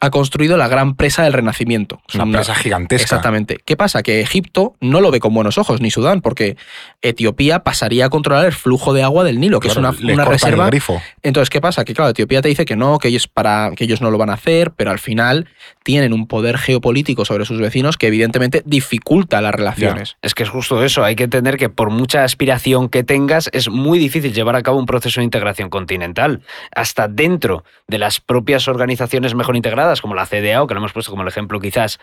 [0.00, 2.00] ha construido la gran presa del Renacimiento.
[2.14, 3.02] Una, presa gigantesca.
[3.02, 3.58] Exactamente.
[3.64, 4.02] ¿Qué pasa?
[4.02, 6.56] Que Egipto no lo ve con buenos ojos, ni Sudán, porque
[7.02, 10.66] Etiopía pasaría a controlar el flujo de agua del Nilo, que es una, una reserva.
[10.66, 11.00] grifo.
[11.22, 11.84] Entonces, ¿qué pasa?
[11.84, 14.30] Que claro, Etiopía te dice que no, que ellos, para, que ellos no lo van
[14.30, 15.48] a hacer, pero al final
[15.82, 20.16] tienen un poder geopolítico sobre sus vecinos que evidentemente dificulta las relaciones.
[20.22, 21.04] Es que es justo eso.
[21.04, 24.78] Hay que entender que por mucha aspiración que tengas, es muy difícil llevar a cabo
[24.78, 26.42] un proceso de integración continental.
[26.74, 31.10] Hasta dentro de las propias organizaciones mejor integradas como la CDAO, que lo hemos puesto
[31.10, 31.98] como el ejemplo quizás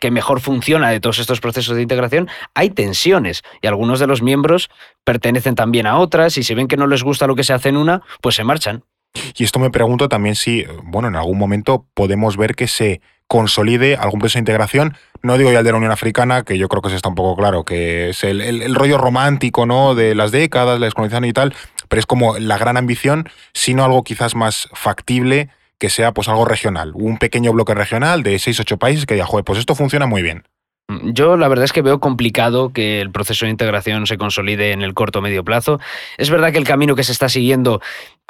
[0.00, 4.22] que mejor funciona de todos estos procesos de integración, hay tensiones y algunos de los
[4.22, 4.70] miembros
[5.04, 7.68] pertenecen también a otras y si ven que no les gusta lo que se hace
[7.68, 8.84] en una, pues se marchan.
[9.36, 13.96] Y esto me pregunto también si, bueno, en algún momento podemos ver que se consolide
[13.96, 14.96] algún proceso de integración.
[15.22, 17.14] No digo ya el de la Unión Africana, que yo creo que eso está un
[17.14, 19.94] poco claro, que es el, el, rollo romántico ¿no?
[19.94, 21.54] de las décadas, la descolonización y tal,
[21.88, 26.44] pero es como la gran ambición, sino algo quizás más factible que sea pues algo
[26.44, 30.22] regional, un pequeño bloque regional de 6-8 países que diga, joder, pues esto funciona muy
[30.22, 30.44] bien.
[30.88, 34.72] Mm, yo la verdad es que veo complicado que el proceso de integración se consolide
[34.72, 35.80] en el corto o medio plazo.
[36.16, 37.80] Es verdad que el camino que se está siguiendo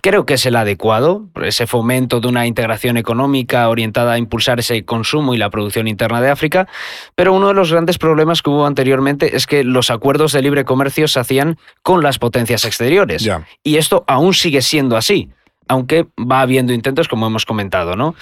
[0.01, 4.85] creo que es el adecuado, ese fomento de una integración económica orientada a impulsar ese
[4.85, 6.69] consumo y la producción interna de África,
[7.17, 10.65] pero uno de los grandes problemas que hubo anteriormente es que los acuerdos de libre
[10.65, 13.29] comercio se hacían con las potencias exteriores.
[13.65, 15.31] Y esto aún sigue siendo así
[15.69, 18.15] aunque va habiendo intentos, como hemos comentado, ¿no?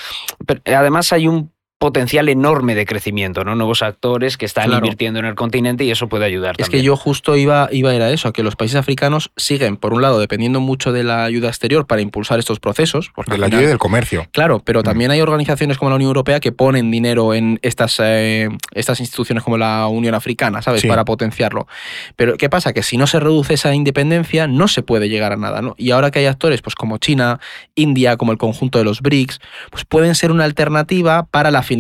[0.47, 1.53] Pero además hay un
[1.87, 3.55] potencial enorme de crecimiento, ¿no?
[3.55, 6.57] Nuevos actores que están invirtiendo en el continente y eso puede ayudar.
[6.59, 9.31] Es que yo justo iba, iba a ir a eso, a que los países africanos
[9.37, 13.13] siguen, por un lado, dependiendo mucho de la ayuda exterior para impulsar estos procesos.
[13.15, 14.27] Porque de la ayuda del comercio.
[14.33, 14.83] Claro, pero mm.
[14.83, 19.45] también hay organizaciones como la Unión Europea que ponen dinero en estas, eh, estas instituciones
[19.45, 20.85] como la Unión Africana, ¿sabes?
[20.87, 21.69] Para potenciarlo.
[22.17, 22.73] Pero ¿qué pasa?
[22.73, 25.77] Que si no se reduce esa independencia, no se puede llegar a nada, ¿no?
[25.79, 27.39] Y ahora que hay actores pues como China,
[27.77, 29.39] India, como el conjunto de los BRICS,
[29.71, 31.76] pues pueden ser una alternativa para la financiación.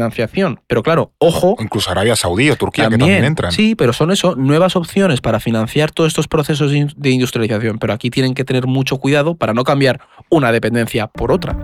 [0.66, 1.56] Pero claro, ojo.
[1.60, 3.52] incluso Arabia Saudí o Turquía que también entran.
[3.52, 7.78] Sí, pero son eso, nuevas opciones para financiar todos estos procesos de industrialización.
[7.78, 11.56] Pero aquí tienen que tener mucho cuidado para no cambiar una dependencia por otra.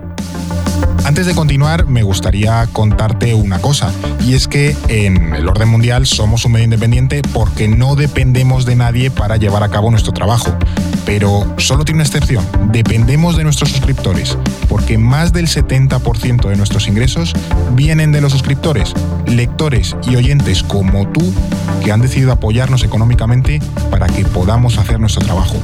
[1.05, 6.07] Antes de continuar, me gustaría contarte una cosa, y es que en el orden mundial
[6.07, 10.57] somos un medio independiente porque no dependemos de nadie para llevar a cabo nuestro trabajo.
[11.05, 14.39] Pero solo tiene una excepción, dependemos de nuestros suscriptores,
[14.69, 17.35] porque más del 70% de nuestros ingresos
[17.75, 18.95] vienen de los suscriptores,
[19.27, 21.35] lectores y oyentes como tú
[21.83, 25.57] que han decidido apoyarnos económicamente para que podamos hacer nuestro trabajo.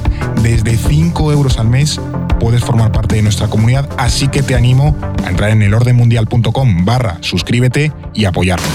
[0.43, 2.01] Desde 5 euros al mes
[2.41, 7.19] puedes formar parte de nuestra comunidad, así que te animo a entrar en elordenmundial.com barra
[7.21, 8.69] suscríbete y apoyarnos.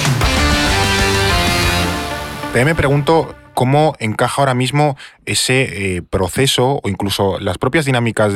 [2.54, 8.34] Te me pregunto cómo encaja ahora mismo ese eh, proceso o incluso las propias dinámicas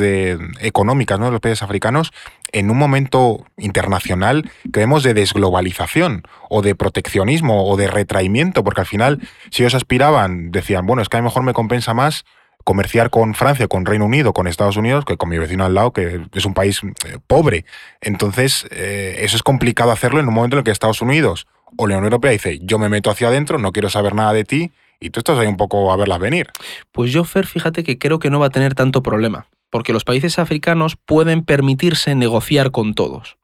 [0.60, 2.12] económicas de los países africanos
[2.52, 8.80] en un momento internacional que vemos de desglobalización o de proteccionismo o de retraimiento, porque
[8.80, 12.24] al final si ellos aspiraban, decían, bueno, es que a lo mejor me compensa más
[12.68, 15.94] comerciar con Francia, con Reino Unido, con Estados Unidos, que con mi vecino al lado,
[15.94, 17.64] que es un país eh, pobre.
[18.02, 21.46] Entonces, eh, eso es complicado hacerlo en un momento en el que Estados Unidos
[21.78, 24.44] o la Unión Europea dice, yo me meto hacia adentro, no quiero saber nada de
[24.44, 26.48] ti, y tú estás ahí un poco a verlas venir.
[26.92, 30.04] Pues yo, Fer, fíjate que creo que no va a tener tanto problema, porque los
[30.04, 33.38] países africanos pueden permitirse negociar con todos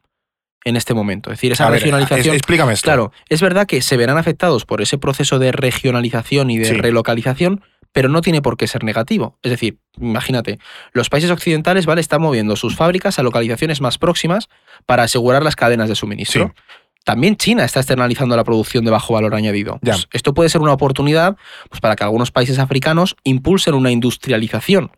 [0.65, 1.31] en este momento.
[1.31, 2.35] Es decir, esa regionalización.
[2.35, 2.85] explícame esto.
[2.85, 7.63] Claro, es verdad que se verán afectados por ese proceso de regionalización y de relocalización,
[7.95, 9.39] pero no tiene por qué ser negativo.
[9.43, 10.59] Es decir, imagínate,
[10.93, 12.01] los países occidentales ¿vale?
[12.01, 14.49] están moviendo sus fábricas a localizaciones más próximas
[14.85, 16.53] para asegurar las cadenas de suministro.
[17.05, 19.79] También China está externalizando la producción de bajo valor añadido.
[19.81, 21.37] Pues esto puede ser una oportunidad
[21.71, 24.91] pues, para que algunos países africanos impulsen una industrialización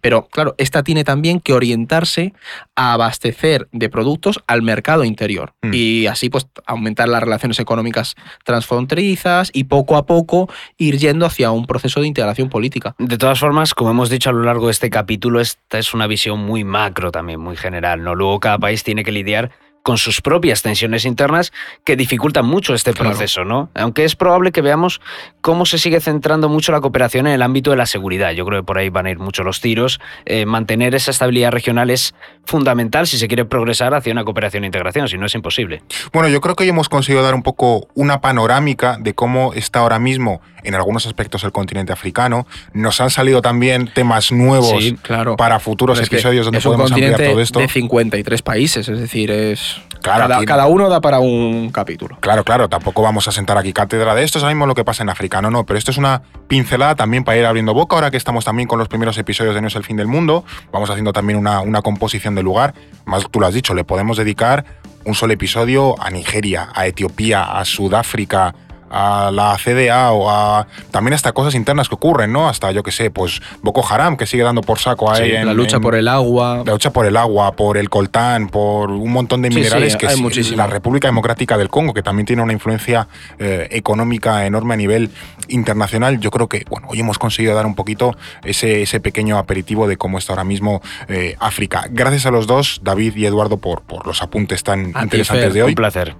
[0.00, 2.32] pero claro, esta tiene también que orientarse
[2.76, 5.74] a abastecer de productos al mercado interior mm.
[5.74, 8.14] y así pues aumentar las relaciones económicas
[8.44, 12.94] transfronterizas y poco a poco ir yendo hacia un proceso de integración política.
[12.98, 16.06] De todas formas, como hemos dicho a lo largo de este capítulo, esta es una
[16.06, 18.14] visión muy macro también, muy general, ¿no?
[18.14, 19.50] Luego cada país tiene que lidiar
[19.84, 21.52] con sus propias tensiones internas
[21.84, 23.68] que dificultan mucho este proceso, ¿no?
[23.74, 25.02] Aunque es probable que veamos
[25.42, 28.32] cómo se sigue centrando mucho la cooperación en el ámbito de la seguridad.
[28.32, 30.00] Yo creo que por ahí van a ir mucho los tiros.
[30.24, 32.14] Eh, mantener esa estabilidad regional es
[32.46, 35.82] fundamental si se quiere progresar hacia una cooperación e integración, si no es imposible.
[36.14, 39.80] Bueno, yo creo que hoy hemos conseguido dar un poco una panorámica de cómo está
[39.80, 42.46] ahora mismo en algunos aspectos el continente africano.
[42.72, 45.36] Nos han salido también temas nuevos claro.
[45.36, 47.60] para futuros episodios donde podemos ampliar todo esto.
[47.60, 52.18] De 53 países, es decir, es cada, uno da para un capítulo.
[52.20, 55.08] Claro, claro, tampoco vamos a sentar aquí cátedra de esto, sabemos lo que pasa en
[55.08, 58.16] África, no, no, pero esto es una pincelada también para ir abriendo boca, ahora que
[58.16, 61.12] estamos también con los primeros episodios de No es el fin del mundo, vamos haciendo
[61.12, 62.74] también una, una composición de lugar,
[63.06, 64.64] más tú lo has dicho, le podemos dedicar
[65.04, 68.54] un solo episodio a Nigeria, a Etiopía, a Sudáfrica,
[68.90, 72.48] a la CDA o a también hasta cosas internas que ocurren, ¿no?
[72.48, 75.32] Hasta, yo qué sé, pues Boko Haram, que sigue dando por saco ahí.
[75.32, 76.62] en, la lucha por el agua.
[76.64, 80.50] La lucha por el agua, por el coltán, por un montón de minerales que es
[80.52, 83.08] la República Democrática del Congo, que también tiene una influencia
[83.38, 85.10] eh, económica enorme a nivel
[85.48, 86.20] internacional.
[86.20, 89.96] Yo creo que, bueno, hoy hemos conseguido dar un poquito ese, ese pequeño aperitivo de
[89.96, 91.86] cómo está ahora mismo eh, África.
[91.90, 95.70] Gracias a los dos, David y Eduardo, por, por los apuntes tan interesantes de hoy.
[95.70, 96.16] Un placer.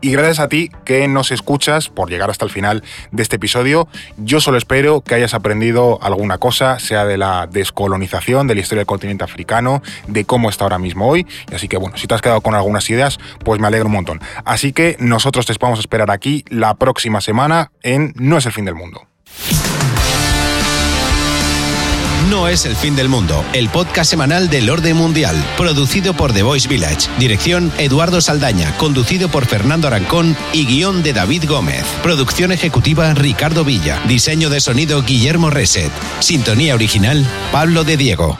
[0.00, 3.88] Y gracias a ti que nos escuchas por llegar hasta el final de este episodio.
[4.16, 8.80] Yo solo espero que hayas aprendido alguna cosa, sea de la descolonización, de la historia
[8.80, 11.26] del continente africano, de cómo está ahora mismo hoy.
[11.54, 14.20] Así que bueno, si te has quedado con algunas ideas, pues me alegro un montón.
[14.44, 18.52] Así que nosotros te vamos a esperar aquí la próxima semana en No es el
[18.52, 19.06] fin del mundo.
[22.30, 26.44] No es el fin del mundo, el podcast semanal del orden mundial, producido por The
[26.44, 27.10] Voice Village.
[27.18, 31.84] Dirección Eduardo Saldaña, conducido por Fernando Arancón y guion de David Gómez.
[32.04, 34.00] Producción ejecutiva Ricardo Villa.
[34.06, 35.90] Diseño de sonido Guillermo Reset.
[36.20, 38.38] Sintonía original Pablo de Diego.